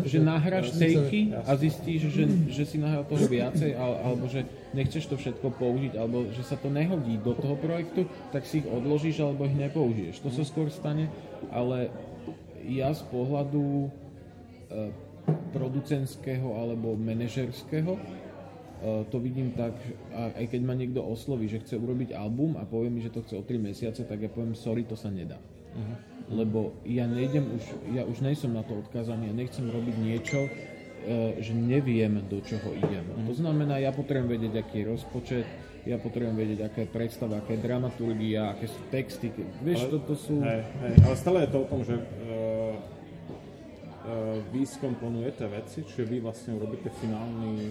že 0.05 0.19
nahráš 0.21 0.77
takey 0.77 1.33
a 1.33 1.53
zistíš, 1.57 2.13
že, 2.13 2.25
že 2.53 2.65
si 2.69 2.77
nahral 2.77 3.09
toho 3.09 3.25
viacej, 3.25 3.73
alebo 3.77 4.29
že 4.29 4.45
nechceš 4.77 5.09
to 5.09 5.17
všetko 5.17 5.49
použiť, 5.57 5.93
alebo 5.97 6.29
že 6.29 6.45
sa 6.45 6.61
to 6.61 6.69
nehodí 6.69 7.17
do 7.21 7.33
toho 7.33 7.57
projektu, 7.57 8.05
tak 8.31 8.45
si 8.45 8.61
ich 8.61 8.69
odložíš 8.69 9.25
alebo 9.25 9.49
ich 9.49 9.57
nepoužiješ. 9.57 10.21
To 10.23 10.31
sa 10.31 10.45
skôr 10.45 10.69
stane, 10.69 11.09
ale 11.49 11.89
ja 12.67 12.93
z 12.93 13.03
pohľadu 13.09 13.65
e, 13.87 13.89
producentského 15.55 16.53
alebo 16.53 16.99
manažerského 16.99 17.97
e, 17.97 18.01
to 19.09 19.17
vidím 19.23 19.57
tak, 19.57 19.73
a 20.13 20.37
aj 20.37 20.47
keď 20.53 20.61
ma 20.61 20.75
niekto 20.77 21.01
osloví, 21.01 21.49
že 21.49 21.65
chce 21.65 21.81
urobiť 21.81 22.13
album 22.13 22.61
a 22.61 22.69
povie 22.69 22.93
mi, 22.93 23.01
že 23.01 23.15
to 23.15 23.25
chce 23.25 23.35
o 23.39 23.43
3 23.43 23.57
mesiace, 23.57 24.05
tak 24.05 24.21
ja 24.21 24.29
poviem, 24.29 24.53
sorry, 24.53 24.85
to 24.85 24.99
sa 24.99 25.09
nedá. 25.09 25.41
Uh-huh 25.77 26.17
lebo 26.31 26.75
ja 26.83 27.07
nejdem 27.07 27.47
už, 27.55 27.65
ja 27.95 28.03
už 28.03 28.19
nejsom 28.19 28.55
na 28.55 28.67
to 28.67 28.83
odkázaný, 28.83 29.31
ja 29.31 29.35
nechcem 29.35 29.67
robiť 29.71 29.97
niečo, 29.99 30.51
e, 31.07 31.39
že 31.39 31.55
neviem, 31.55 32.19
do 32.27 32.43
čoho 32.43 32.75
idem. 32.75 33.07
Mm. 33.15 33.31
To 33.31 33.35
znamená, 33.35 33.79
ja 33.79 33.95
potrebujem 33.95 34.35
vedieť, 34.35 34.55
aký 34.59 34.83
je 34.83 34.87
rozpočet, 34.91 35.47
ja 35.87 36.03
potrebujem 36.03 36.35
vedieť, 36.35 36.61
aká 36.67 36.79
je 36.83 36.91
predstava, 36.91 37.39
aká 37.39 37.55
je 37.55 37.63
dramaturgia, 37.63 38.51
aké 38.51 38.67
sú 38.67 38.81
texty. 38.91 39.31
Vieš, 39.63 39.87
ale, 39.87 39.91
toto 39.95 40.13
sú... 40.19 40.43
Hej, 40.43 40.63
hej, 40.83 40.95
ale 41.07 41.15
stále 41.15 41.39
je 41.47 41.51
to 41.55 41.59
o 41.63 41.69
tom, 41.71 41.81
že 41.87 41.95
uh, 41.95 42.03
uh, 42.03 42.75
vy 44.51 44.67
skomponujete 44.67 45.47
veci, 45.47 45.87
čiže 45.87 46.11
vy 46.11 46.17
vlastne 46.27 46.59
urobíte 46.59 46.91
finálny 46.91 47.71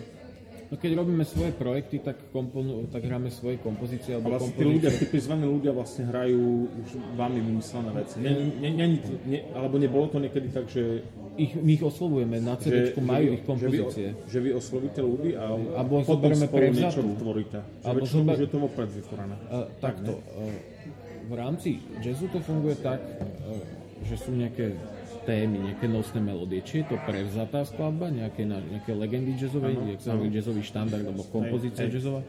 No 0.66 0.82
keď 0.82 0.92
robíme 0.98 1.22
svoje 1.22 1.54
projekty, 1.54 2.02
tak, 2.02 2.18
komponu, 2.34 2.90
tak 2.90 3.06
hráme 3.06 3.30
svoje 3.30 3.62
kompozície. 3.62 4.18
Alebo 4.18 4.34
a 4.34 4.42
vlastne 4.42 4.58
tí 4.58 4.66
ľudia, 4.66 4.90
tí 4.90 5.06
prizvaní 5.06 5.46
ľudia 5.46 5.72
vlastne 5.78 6.10
hrajú 6.10 6.42
už 6.74 6.90
vami 7.14 7.40
vymyslené 7.42 7.90
veci. 7.94 8.16
Ne, 8.18 8.32
ne, 8.58 8.70
ne, 8.74 8.86
ne, 9.30 9.40
alebo 9.54 9.78
nebolo 9.78 10.10
to 10.10 10.18
niekedy 10.18 10.50
tak, 10.50 10.66
že... 10.66 11.06
Ich, 11.36 11.52
my 11.54 11.76
ich 11.76 11.84
oslovujeme, 11.84 12.40
na 12.40 12.56
CD 12.56 12.96
majú 12.98 13.36
ich 13.36 13.44
kompozície. 13.44 14.16
Že 14.16 14.24
vy, 14.24 14.32
že 14.32 14.38
vy 14.40 14.50
oslovíte 14.56 15.02
ľudí 15.04 15.32
a 15.36 15.52
alebo 15.52 16.02
potom 16.02 16.32
spolu 16.32 16.72
niečo 16.72 17.02
tvoríte. 17.20 17.60
Že 17.84 17.92
väčšinou 17.92 18.24
zober... 18.24 18.34
už 18.34 18.42
je 18.42 18.50
to 18.50 18.60
vopred 18.64 18.90
vytvorené. 18.90 19.36
Uh, 19.52 19.68
takto. 19.84 20.12
Uh, 20.16 20.56
v 21.28 21.34
rámci 21.36 21.84
jazzu 22.00 22.32
to 22.32 22.40
funguje 22.40 22.80
tak, 22.80 23.04
uh, 23.04 23.60
že 24.08 24.16
sú 24.16 24.32
nejaké 24.32 24.80
témy, 25.26 25.74
nejaké 25.74 25.90
nosné 25.90 26.22
melódie. 26.22 26.62
Či 26.62 26.86
je 26.86 26.94
to 26.94 26.98
prevzatá 27.04 27.66
skladba, 27.66 28.14
nejaké, 28.14 28.46
nejaké 28.46 28.94
legendy 28.94 29.34
jazzovej, 29.36 29.98
jak 29.98 30.02
sa 30.06 30.14
hovorí 30.14 30.30
jazzový 30.32 30.62
štandard, 30.62 31.04
alebo 31.04 31.26
kompozícia 31.34 31.90
jazzová, 31.90 32.22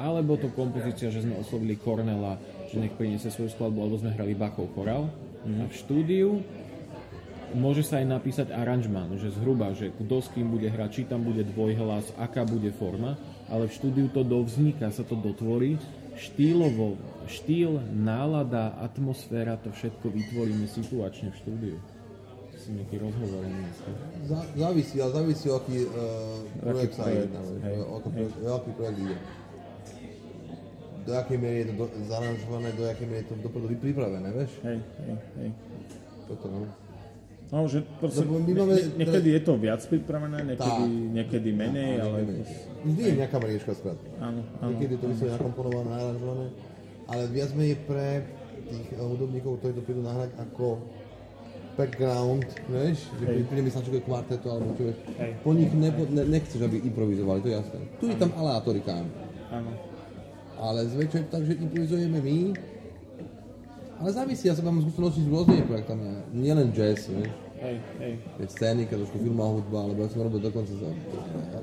alebo 0.00 0.40
to 0.40 0.48
kompozícia, 0.56 1.12
že 1.12 1.22
sme 1.22 1.36
oslovili 1.36 1.76
Cornela, 1.76 2.40
že 2.72 2.80
nech 2.80 2.96
priniesie 2.96 3.28
svoju 3.28 3.52
skladbu, 3.52 3.78
alebo 3.84 4.00
sme 4.00 4.16
hrali 4.16 4.32
Bachov 4.32 4.72
chorál. 4.72 5.12
Mm-hmm. 5.12 5.60
A 5.60 5.62
v 5.68 5.74
štúdiu 5.76 6.28
môže 7.52 7.84
sa 7.84 8.00
aj 8.00 8.06
napísať 8.08 8.48
aranžman, 8.50 9.20
že 9.20 9.32
zhruba, 9.32 9.76
že 9.76 9.92
kto 9.92 10.24
s 10.24 10.28
kým 10.32 10.48
bude 10.48 10.72
hrať, 10.72 10.90
či 10.90 11.02
tam 11.04 11.22
bude 11.24 11.44
dvojhlas, 11.44 12.16
aká 12.16 12.48
bude 12.48 12.72
forma, 12.72 13.20
ale 13.52 13.68
v 13.68 13.76
štúdiu 13.76 14.06
to 14.08 14.24
dovzniká, 14.24 14.88
sa 14.92 15.04
to 15.04 15.16
dotvorí, 15.16 15.76
štýlovo, 16.18 16.98
štýl, 17.28 17.78
nálada, 17.94 18.76
atmosféra, 18.80 19.56
to 19.60 19.72
všetko 19.72 20.12
vytvoríme 20.12 20.66
situačne 20.66 21.32
v 21.32 21.40
štúdiu 21.40 21.78
si 22.68 22.76
nejaký 22.76 22.96
rozhovor 23.00 23.42
dneska. 23.48 23.90
závisí, 24.60 24.96
ale 25.00 25.12
závisí, 25.16 25.46
aký 25.48 25.88
uh, 25.88 26.36
projekt 26.60 26.94
sa 27.00 27.08
jedná, 27.08 27.40
o 27.88 28.52
aký 28.60 28.70
projekt 28.76 28.98
ide. 29.00 29.16
Do 31.08 31.16
akej 31.16 31.38
miery 31.40 31.56
je 31.64 31.66
to 31.72 31.74
do, 31.80 31.84
zaranžované, 32.04 32.68
do 32.76 32.84
akej 32.84 33.06
miery 33.08 33.24
je 33.24 33.28
to 33.32 33.34
dopredu 33.40 33.72
pripravené, 33.80 34.28
vieš? 34.36 34.52
Hej, 34.60 34.78
hej, 34.84 35.16
hej. 35.40 35.50
Toto, 36.28 36.46
no. 36.52 36.68
No, 37.48 37.64
že 37.64 37.80
proste, 37.96 38.28
my 38.28 38.52
máme, 38.52 38.76
ne, 38.76 39.00
niekedy 39.00 39.28
je 39.32 39.40
to 39.40 39.56
viac 39.56 39.80
pripravené, 39.88 40.52
niekedy, 40.52 40.84
tá, 40.84 41.16
niekedy 41.16 41.48
menej, 41.56 42.04
ale... 42.04 42.44
Vždy 42.84 43.00
je 43.00 43.14
nejaká 43.16 43.40
mriežka 43.40 43.72
skrat. 43.72 43.96
Áno, 44.20 44.44
áno. 44.60 44.76
Niekedy 44.76 45.00
to 45.00 45.08
vyslovene 45.08 45.40
nakomponované, 45.40 45.88
naranžované, 45.88 46.46
ale 47.08 47.22
viac 47.32 47.50
menej 47.56 47.80
pre 47.88 48.28
tých 48.68 48.88
hudobníkov, 49.00 49.64
ktorí 49.64 49.72
to 49.80 49.82
prídu 49.88 50.04
nahrať 50.04 50.36
ako 50.36 50.84
background, 51.78 52.42
vieš, 52.66 53.06
že 53.22 53.24
hey. 53.30 53.46
príde 53.46 53.70
Sančové 53.70 54.02
kvarteto 54.02 54.50
alebo 54.50 54.74
čo, 54.74 54.90
hey. 55.14 55.38
po 55.46 55.54
nich 55.54 55.70
nepo, 55.70 56.10
ne, 56.10 56.26
nechceš, 56.26 56.58
aby 56.66 56.82
improvizovali, 56.82 57.38
to 57.38 57.48
je 57.48 57.54
jasné. 57.54 57.78
Tu 58.02 58.04
je 58.10 58.16
tam 58.18 58.34
aleatorika. 58.34 58.98
Áno. 59.54 59.70
Ale 60.58 60.90
zväčšujem 60.90 61.26
tak, 61.30 61.46
že 61.46 61.54
improvizujeme 61.54 62.18
my, 62.18 62.38
ale 63.98 64.08
závisí, 64.14 64.50
ja 64.50 64.54
sa 64.58 64.62
mám 64.66 64.82
skúsenosti 64.82 65.22
s 65.22 65.30
rôznymi 65.30 65.64
projektami, 65.70 66.02
nielen 66.34 66.74
jazz, 66.74 67.06
vieš. 67.10 67.30
Hej, 67.58 67.76
hej. 67.98 68.14
Keď 68.38 68.48
scénika, 68.54 68.94
trošku 68.94 69.18
filmová 69.18 69.58
hudba, 69.58 69.78
alebo 69.90 70.06
ja 70.06 70.08
som 70.14 70.22
robil 70.22 70.38
dokonca 70.38 70.70
za 70.70 70.90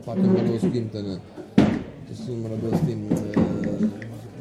Paťom 0.03 0.35
Radovským, 0.35 0.91
ten, 0.91 1.15
to 2.07 2.11
som 2.11 2.43
robil 2.43 2.71
s 2.75 2.83
tým 2.83 3.07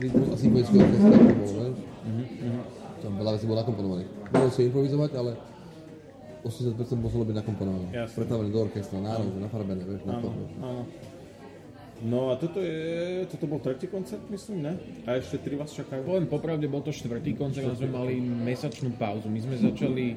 rytmus 0.02 0.28
a 0.30 0.37
symbolický 0.38 0.76
orchestra, 0.82 1.14
to 1.14 1.34
bolo, 1.38 1.54
vieš. 1.62 1.78
Mm-hmm. 1.78 2.62
Tam 2.98 3.12
veľa 3.14 3.30
vecí 3.38 3.44
bolo 3.46 3.58
nakomponovaných. 3.62 4.10
Mohol 4.34 4.50
si 4.50 4.60
improvizovať, 4.66 5.10
ale 5.14 5.30
80% 6.44 6.76
muselo 7.00 7.24
byť 7.24 7.35
nakomponované. 7.40 7.88
Pretavené 8.12 8.48
do 8.52 8.61
orchestra, 8.61 9.00
národne, 9.00 9.40
nafarbené, 9.40 9.83
vieš, 9.83 10.04
na 10.04 10.20
to. 10.20 10.28
No 12.04 12.28
a 12.28 12.37
toto, 12.37 12.61
je, 12.61 13.24
toto 13.33 13.48
bol 13.48 13.64
tretí 13.64 13.88
koncert, 13.88 14.20
myslím, 14.28 14.61
ne? 14.61 14.72
A 15.09 15.16
ešte 15.16 15.40
tri 15.40 15.57
vás 15.57 15.72
čakajú? 15.72 16.04
Poviem 16.04 16.28
popravde, 16.28 16.68
bol 16.68 16.85
to 16.85 16.92
štvrtý 16.92 17.33
koncert 17.33 17.64
a 17.64 17.72
sme 17.72 17.88
mali 17.88 18.20
mesačnú 18.20 18.92
pauzu. 19.00 19.33
My 19.33 19.40
sme 19.40 19.57
začali... 19.57 20.12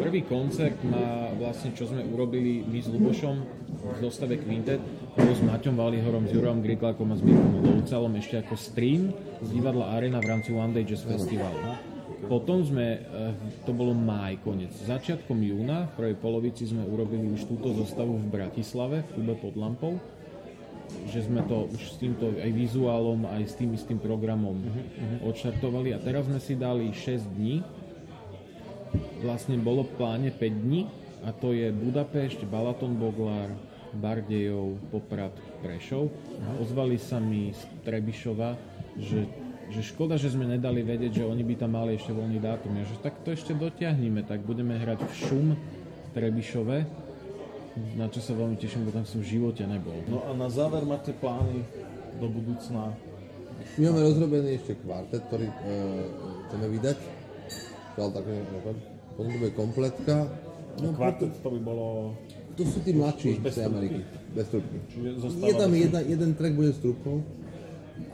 Prvý 0.00 0.24
koncert 0.24 0.80
má 0.80 1.28
vlastne, 1.36 1.76
čo 1.76 1.84
sme 1.84 2.02
urobili 2.08 2.64
my 2.64 2.78
s 2.80 2.88
Lubošom 2.88 3.36
v 3.68 3.82
zostave 4.00 4.40
Quintet, 4.40 4.80
bol 5.12 5.28
s 5.28 5.44
Maťom 5.44 5.76
Valihorom, 5.76 6.24
s 6.24 6.32
Jurom 6.32 6.64
Griglakom 6.64 7.12
a 7.12 7.16
s 7.20 7.22
Mirkom 7.22 7.60
Lovcalom 7.60 8.16
ešte 8.16 8.40
ako 8.40 8.56
stream 8.56 9.12
z 9.44 9.48
divadla 9.52 9.92
Arena 9.92 10.24
v 10.24 10.26
rámci 10.30 10.50
One 10.56 10.72
Day 10.72 10.88
Jazz 10.88 11.04
Festivalu. 11.04 11.95
Potom 12.26 12.62
sme, 12.62 12.86
eh, 12.98 13.34
to 13.66 13.74
bolo 13.74 13.92
máj, 13.94 14.38
konec. 14.42 14.72
Začiatkom 14.72 15.38
júna, 15.42 15.90
v 15.92 15.92
prvej 15.98 16.16
polovici 16.18 16.66
sme 16.66 16.86
urobili 16.86 17.28
už 17.34 17.46
túto 17.50 17.74
zostavu 17.74 18.18
v 18.18 18.26
Bratislave, 18.30 19.02
v 19.02 19.10
klube 19.14 19.34
pod 19.38 19.54
lampou 19.58 19.94
že 21.06 21.26
sme 21.26 21.42
to 21.46 21.66
už 21.70 21.82
s 21.82 21.96
týmto 21.98 22.30
aj 22.38 22.50
vizuálom, 22.50 23.26
aj 23.26 23.42
s 23.46 23.54
tým 23.58 23.74
istým 23.74 23.98
programom 23.98 24.58
uh-huh. 24.58 25.30
odštartovali 25.30 25.94
a 25.94 25.98
teraz 25.98 26.26
sme 26.30 26.38
si 26.38 26.54
dali 26.54 26.90
6 26.94 27.26
dní. 27.36 27.62
Vlastne 29.22 29.58
bolo 29.58 29.82
v 29.82 29.92
pláne 29.98 30.30
5 30.30 30.38
dní 30.66 30.86
a 31.26 31.34
to 31.34 31.50
je 31.50 31.74
Budapešť, 31.74 32.46
Balaton 32.46 32.94
Boglár, 32.94 33.50
Bardejov, 33.98 34.78
Poprad, 34.94 35.34
Prešov. 35.64 36.12
A 36.46 36.62
ozvali 36.62 37.00
sa 37.00 37.18
mi 37.18 37.50
z 37.50 37.60
Trebišova, 37.82 38.54
že 39.00 39.26
že 39.70 39.82
škoda, 39.82 40.14
že 40.14 40.30
sme 40.30 40.46
nedali 40.46 40.86
vedieť, 40.86 41.22
že 41.22 41.24
oni 41.26 41.42
by 41.42 41.54
tam 41.58 41.74
mali 41.74 41.98
ešte 41.98 42.14
voľný 42.14 42.38
dátum. 42.38 42.70
Ja, 42.78 42.84
že 42.86 42.96
tak 43.02 43.18
to 43.26 43.34
ešte 43.34 43.52
dotiahneme, 43.52 44.22
tak 44.22 44.46
budeme 44.46 44.78
hrať 44.78 45.02
v 45.02 45.12
Šum 45.14 45.48
Trebišove, 46.14 46.78
na 47.98 48.06
čo 48.08 48.22
sa 48.22 48.32
veľmi 48.32 48.56
teším, 48.56 48.88
bo 48.88 48.94
tam 48.94 49.04
som 49.04 49.20
v 49.20 49.36
živote 49.36 49.66
nebol. 49.66 49.98
No 50.08 50.22
a 50.24 50.32
na 50.32 50.48
záver 50.48 50.86
máte 50.86 51.12
plány 51.12 51.66
do 52.16 52.26
budúcna? 52.30 52.94
My 53.76 53.90
máme 53.90 54.00
rozrobený 54.06 54.62
ešte 54.62 54.78
kvartet, 54.80 55.20
ktorý 55.28 55.48
e, 55.48 55.54
chceme 56.48 56.66
vydať. 56.78 56.98
Ale 57.96 58.10
tak, 58.12 58.24
potom 59.16 59.32
to 59.32 59.38
bude 59.40 59.52
kompletka. 59.56 60.16
No, 60.80 60.92
kvartet 60.92 61.32
to 61.40 61.48
by 61.52 61.60
bolo... 61.60 61.86
To 62.56 62.64
sú 62.64 62.80
tí 62.80 62.96
mladší 62.96 63.36
z 63.44 63.68
Ameriky, 63.68 64.00
bez 64.32 64.48
trubky. 64.48 64.80
Je 65.44 65.54
tam 65.60 65.72
jedna, 65.76 66.00
jeden 66.00 66.32
track 66.32 66.56
bude 66.56 66.72
s 66.72 66.80
trubkou 66.80 67.20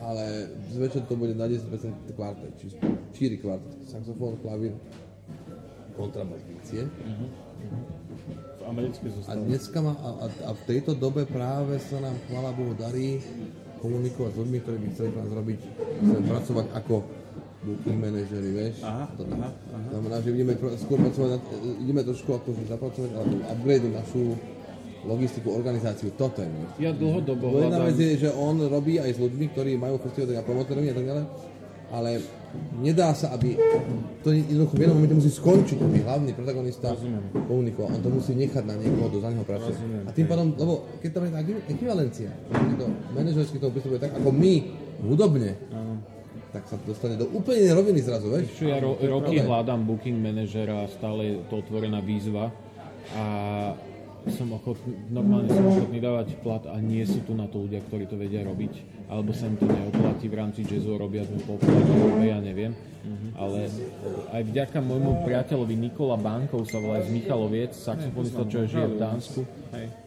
ale 0.01 0.51
zväčša 0.73 1.07
to 1.07 1.15
bude 1.15 1.35
na 1.35 1.47
10% 1.47 1.69
kvartet, 2.15 2.51
či 2.59 2.71
4 2.71 3.43
kvartet, 3.43 3.77
saxofón, 3.87 4.39
klavír, 4.43 4.75
kontrabas, 5.95 6.41
bicie. 6.47 6.87
Uh-huh. 6.87 7.29
V 8.59 8.63
americkej 8.67 9.27
A 9.27 9.35
dneska 9.35 9.79
má, 9.83 9.93
a, 9.99 10.09
a, 10.23 10.27
a, 10.27 10.51
v 10.55 10.61
tejto 10.67 10.95
dobe 10.95 11.27
práve 11.27 11.79
sa 11.83 11.99
nám, 11.99 12.15
chvála 12.27 12.55
Bohu, 12.55 12.73
darí 12.75 13.19
komunikovať 13.83 14.31
s 14.31 14.37
ľuďmi, 14.39 14.57
ktorí 14.63 14.77
by 14.79 14.87
chceli 14.95 15.09
nás 15.11 15.29
robiť, 15.31 15.59
chceli 15.99 16.23
pracovať 16.23 16.67
ako 16.71 16.95
booking 17.63 17.99
manažery, 17.99 18.49
vieš. 18.51 18.75
Aha, 18.83 19.07
to, 19.15 19.23
aha, 19.27 19.49
aha. 19.51 19.89
Znamená, 19.91 20.15
že 20.19 20.29
ideme 20.35 20.53
skôr 20.79 20.99
pracovať, 20.99 21.31
ideme 21.83 22.01
trošku 22.03 22.29
ako 22.35 22.47
zapracovať, 22.67 23.11
alebo 23.15 23.33
upgrade 23.47 23.87
našu 23.91 24.35
logistiku, 25.03 25.51
organizáciu, 25.51 26.15
toto 26.15 26.39
je 26.39 26.49
môj. 26.49 26.67
Ja 26.79 26.91
dlhodobo 26.95 27.51
hľadám. 27.51 27.63
Jedna 27.67 27.79
vec 27.83 27.97
je, 27.99 28.11
že 28.23 28.29
on 28.31 28.55
robí 28.63 28.99
aj 28.99 29.11
s 29.15 29.19
ľuďmi, 29.19 29.45
ktorí 29.51 29.71
majú 29.75 29.99
festival 29.99 30.39
a 30.39 30.43
promotormi 30.43 30.87
a 30.89 30.95
tak 30.95 31.05
ďalej, 31.05 31.25
ale 31.93 32.09
nedá 32.79 33.11
sa, 33.13 33.35
aby 33.35 33.53
to 34.23 34.33
jednoducho 34.33 34.73
v 34.77 34.81
jednom 34.85 34.97
momente 34.97 35.17
musí 35.19 35.31
skončiť, 35.33 35.77
aby 35.83 35.97
hlavný 36.05 36.31
protagonista 36.33 36.95
komunikoval. 37.45 37.97
On 37.97 38.01
to 38.01 38.09
musí 38.13 38.33
nechať 38.33 38.63
na 38.65 38.75
niekoho, 38.79 39.09
kto 39.11 39.17
za 39.19 39.29
neho 39.29 39.45
pracuje. 39.45 39.75
A 40.05 40.11
tým 40.15 40.25
pádom, 40.25 40.53
lebo 40.57 40.85
keď 41.01 41.09
tam 41.11 41.23
je 41.27 41.31
tá 41.33 41.39
ekvivalencia, 41.69 42.29
že 42.33 42.75
to 42.79 42.85
manažersky 43.13 43.57
toho 43.59 43.71
pristupuje 43.73 43.99
tak, 44.01 44.15
ako 44.15 44.29
my, 44.31 44.53
hudobne, 45.03 45.51
tak 46.53 46.69
sa 46.69 46.77
dostane 46.85 47.17
do 47.17 47.25
úplne 47.33 47.65
inej 47.65 47.75
roviny 47.81 47.99
zrazu, 48.05 48.29
vieš? 48.29 48.53
Čo 48.53 48.69
ja 48.69 48.77
ro- 48.77 49.01
roky 49.01 49.41
hľadám 49.41 49.89
booking 49.89 50.21
manažera 50.21 50.85
stále 50.85 51.21
je 51.25 51.33
to 51.49 51.65
otvorená 51.65 51.97
výzva 51.97 52.53
a 53.17 53.23
som 54.31 54.47
ochotný, 54.55 54.95
normálne 55.11 55.51
som 55.51 55.67
ochotný 55.67 55.99
dávať 55.99 56.39
plat 56.39 56.63
a 56.71 56.79
nie 56.79 57.03
sú 57.03 57.23
tu 57.27 57.35
na 57.35 57.49
to 57.51 57.67
ľudia, 57.67 57.83
ktorí 57.83 58.07
to 58.07 58.15
vedia 58.15 58.43
robiť 58.47 59.03
alebo 59.13 59.29
sa 59.29 59.45
im 59.45 59.55
to 59.61 59.69
neoplatí 59.69 60.25
v 60.25 60.35
rámci 60.41 60.65
jazzu 60.65 60.97
robia 60.97 61.21
sme 61.21 61.37
populárne, 61.45 62.25
ja 62.25 62.39
neviem. 62.41 62.73
Ale 63.35 63.69
aj 64.31 64.41
vďaka 64.47 64.79
môjmu 64.81 65.27
priateľovi 65.27 65.75
Nikola 65.75 66.17
Bankov 66.17 66.65
sa 66.65 66.79
volá 66.79 67.03
z 67.03 67.11
Michaloviec, 67.13 67.75
saxofonista, 67.75 68.47
čo 68.49 68.63
žije 68.65 68.87
v 68.89 68.97
Dánsku. 68.97 69.41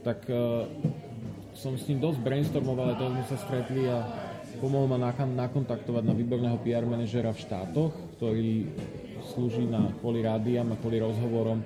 Tak 0.00 0.26
uh, 0.32 0.64
som 1.52 1.76
s 1.76 1.84
ním 1.86 2.00
dosť 2.00 2.18
brainstormoval, 2.24 2.96
to 2.96 3.04
sme 3.12 3.24
sa 3.28 3.36
stretli 3.36 3.84
a 3.84 4.00
pomohol 4.58 4.88
ma 4.90 4.98
nakon- 5.12 5.36
nakontaktovať 5.36 6.02
na 6.02 6.14
výborného 6.16 6.56
PR 6.64 6.88
manažera 6.88 7.30
v 7.36 7.42
štátoch, 7.44 7.92
ktorý 8.16 8.64
slúži 9.32 9.68
na 9.68 9.92
kvôli 10.00 10.24
rádiám 10.24 10.72
a 10.72 10.78
kvôli 10.80 11.00
rozhovorom 11.00 11.60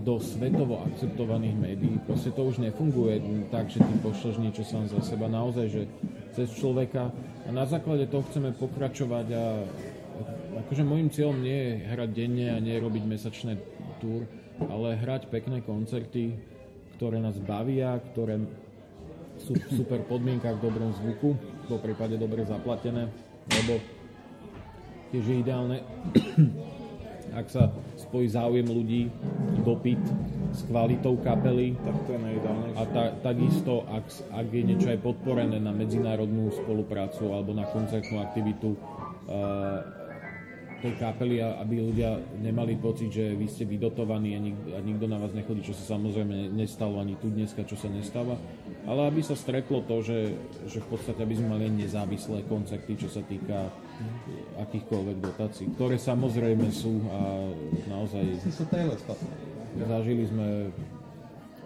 do 0.00 0.16
svetovo 0.20 0.80
akceptovaných 0.88 1.56
médií. 1.56 1.96
Proste 2.08 2.32
to 2.32 2.48
už 2.48 2.60
nefunguje 2.60 3.20
tak, 3.52 3.68
že 3.68 3.84
ty 3.84 3.94
pošleš 4.00 4.36
niečo 4.40 4.64
sám 4.64 4.88
za 4.88 5.00
seba. 5.04 5.28
Naozaj, 5.28 5.66
že 5.68 5.82
cez 6.32 6.48
človeka 6.56 7.12
a 7.44 7.50
na 7.52 7.68
základe 7.68 8.08
toho 8.08 8.24
chceme 8.30 8.56
pokračovať 8.56 9.26
a 9.34 9.44
akože 10.64 10.82
môjim 10.84 11.08
cieľom 11.12 11.40
nie 11.40 11.56
je 11.56 11.72
hrať 11.88 12.10
denne 12.12 12.46
a 12.52 12.58
nie 12.62 12.76
robiť 12.80 13.04
mesačné 13.04 13.52
túr, 14.00 14.24
ale 14.68 14.96
hrať 14.96 15.28
pekné 15.28 15.60
koncerty, 15.64 16.36
ktoré 16.96 17.20
nás 17.20 17.36
bavia, 17.40 17.96
ktoré 18.12 18.40
sú 19.40 19.56
v 19.56 19.72
super 19.72 20.04
podmienkach, 20.04 20.60
v 20.60 20.64
dobrom 20.68 20.92
zvuku, 21.00 21.32
po 21.64 21.80
prípade 21.80 22.20
dobre 22.20 22.44
zaplatené, 22.44 23.08
lebo 23.48 23.80
tiež 25.10 25.24
je 25.24 25.36
ideálne, 25.40 25.80
ak 27.34 27.46
sa 27.50 27.70
spojí 27.96 28.26
záujem 28.26 28.66
ľudí, 28.66 29.10
dopyt 29.62 30.02
s 30.50 30.66
kvalitou 30.66 31.14
kapely 31.22 31.78
Tak 31.78 31.96
to 32.06 32.10
je 32.10 32.20
najideálnejšie. 32.20 32.78
a 32.78 32.82
ta, 32.90 33.02
takisto, 33.22 33.86
ak, 33.86 34.04
ak 34.34 34.46
je 34.50 34.62
niečo 34.66 34.88
aj 34.90 34.98
podporené 34.98 35.62
na 35.62 35.70
medzinárodnú 35.70 36.50
spoluprácu 36.50 37.30
alebo 37.30 37.54
na 37.54 37.68
koncertnú 37.70 38.18
aktivitu 38.18 38.74
uh, 38.74 39.99
tej 40.80 40.94
kapely, 40.96 41.44
a- 41.44 41.60
aby 41.60 41.92
ľudia 41.92 42.16
nemali 42.40 42.74
pocit, 42.80 43.12
že 43.12 43.36
vy 43.36 43.46
ste 43.46 43.68
vydotovaní 43.68 44.34
a, 44.34 44.40
nik, 44.40 44.56
a 44.72 44.80
nikto 44.80 45.04
na 45.06 45.20
vás 45.20 45.36
nechodí, 45.36 45.60
čo 45.60 45.76
sa 45.76 45.96
samozrejme 45.96 46.50
nestalo 46.56 46.98
ani 46.98 47.14
tu 47.20 47.28
dneska, 47.28 47.62
čo 47.68 47.76
sa 47.76 47.92
nestáva, 47.92 48.40
ale 48.88 49.12
aby 49.12 49.20
sa 49.20 49.36
stretlo 49.36 49.84
to, 49.84 50.00
že, 50.00 50.34
že 50.66 50.80
v 50.80 50.88
podstate 50.88 51.20
aby 51.20 51.36
sme 51.36 51.54
mali 51.54 51.68
nezávislé 51.68 52.48
koncerty, 52.48 52.96
čo 52.96 53.08
sa 53.12 53.20
týka 53.22 53.68
akýchkoľvek 54.56 55.16
dotácií, 55.20 55.66
ktoré 55.76 56.00
samozrejme 56.00 56.72
sú 56.72 57.04
a 57.12 57.20
naozaj 57.92 58.24
zažili 59.86 60.24
sme 60.26 60.72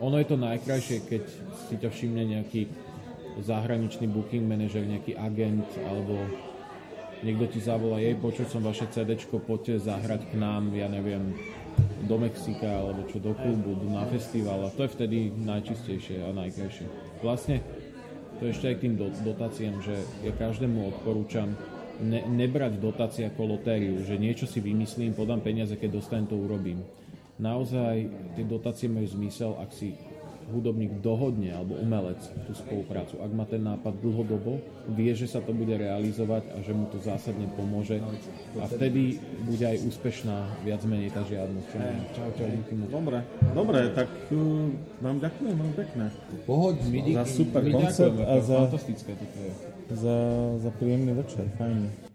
ono 0.03 0.19
je 0.19 0.27
to 0.27 0.37
najkrajšie, 0.37 1.07
keď 1.07 1.23
si 1.71 1.75
ťa 1.79 1.89
všimne 1.89 2.23
nejaký 2.27 2.67
zahraničný 3.43 4.11
booking 4.11 4.47
manažer, 4.47 4.87
nejaký 4.87 5.15
agent 5.15 5.67
alebo 5.87 6.19
niekto 7.25 7.49
ti 7.49 7.59
zavolá, 7.59 7.99
jej 7.99 8.15
počuť 8.15 8.47
som 8.53 8.63
vaše 8.63 8.87
CD, 8.93 9.17
poďte 9.19 9.81
zahrať 9.81 10.31
k 10.31 10.35
nám, 10.37 10.71
ja 10.77 10.87
neviem, 10.87 11.35
do 12.05 12.21
Mexika 12.21 12.69
alebo 12.69 13.09
čo 13.09 13.19
do 13.19 13.33
klubu, 13.33 13.75
na 13.89 14.05
festival 14.07 14.69
a 14.69 14.73
to 14.73 14.85
je 14.85 14.95
vtedy 14.95 15.19
najčistejšie 15.33 16.21
a 16.23 16.31
najkrajšie. 16.37 16.87
Vlastne 17.25 17.65
to 18.39 18.53
ešte 18.53 18.69
aj 18.71 18.75
k 18.77 18.83
tým 18.87 18.95
do- 19.01 19.15
dotáciám, 19.25 19.81
že 19.81 19.97
ja 20.21 20.33
každému 20.37 20.95
odporúčam 20.95 21.57
ne, 22.03 22.21
nebrať 22.29 22.77
dotácie 22.77 23.25
ako 23.27 23.57
lotériu, 23.59 24.03
že 24.05 24.21
niečo 24.21 24.45
si 24.45 24.61
vymyslím, 24.61 25.17
podám 25.17 25.41
peniaze, 25.41 25.75
keď 25.79 25.99
dostanem, 25.99 26.29
to 26.29 26.37
urobím. 26.37 26.85
Naozaj 27.41 27.97
tie 28.39 28.45
dotácie 28.47 28.87
majú 28.87 29.07
zmysel, 29.11 29.59
ak 29.59 29.75
si 29.75 29.99
hudobník 30.53 31.01
dohodne 31.01 31.53
alebo 31.53 31.77
umelec 31.79 32.21
tú 32.45 32.53
spoluprácu. 32.53 33.21
Ak 33.21 33.31
má 33.33 33.45
ten 33.45 33.63
nápad 33.65 33.97
dlhodobo, 34.01 34.61
vie, 34.93 35.13
že 35.17 35.29
sa 35.29 35.41
to 35.41 35.57
bude 35.57 35.73
realizovať 35.73 36.53
a 36.55 36.59
že 36.61 36.73
mu 36.77 36.89
to 36.93 37.01
zásadne 37.01 37.49
pomôže 37.57 38.01
a 38.61 38.65
vtedy 38.69 39.21
bude 39.45 39.65
aj 39.65 39.81
úspešná 39.85 40.37
viac 40.63 40.83
menej 40.85 41.11
tá 41.13 41.25
žiadnosť. 41.25 41.67
Čo 41.69 41.77
nie? 41.81 41.97
Čau, 42.13 42.29
čau, 42.37 42.47
díky. 42.49 42.73
Dobre, 42.89 43.19
dobre, 43.53 43.79
tak 43.93 44.09
uh, 44.31 44.71
vám 45.01 45.17
ďakujem 45.21 45.55
veľmi 45.57 45.77
pekne. 45.77 46.05
Pohoď, 46.45 46.77
My, 46.89 47.01
díky, 47.01 47.17
Za 47.17 47.25
super 47.25 47.63
ďakujeme, 47.65 48.23
a 48.25 48.35
za- 48.41 48.61
fantastické 48.69 49.11
toto 49.17 49.39
je. 49.41 49.53
Za, 49.93 50.17
za 50.65 50.71
príjemný 50.81 51.13
večer, 51.13 51.45
fajne. 51.61 52.14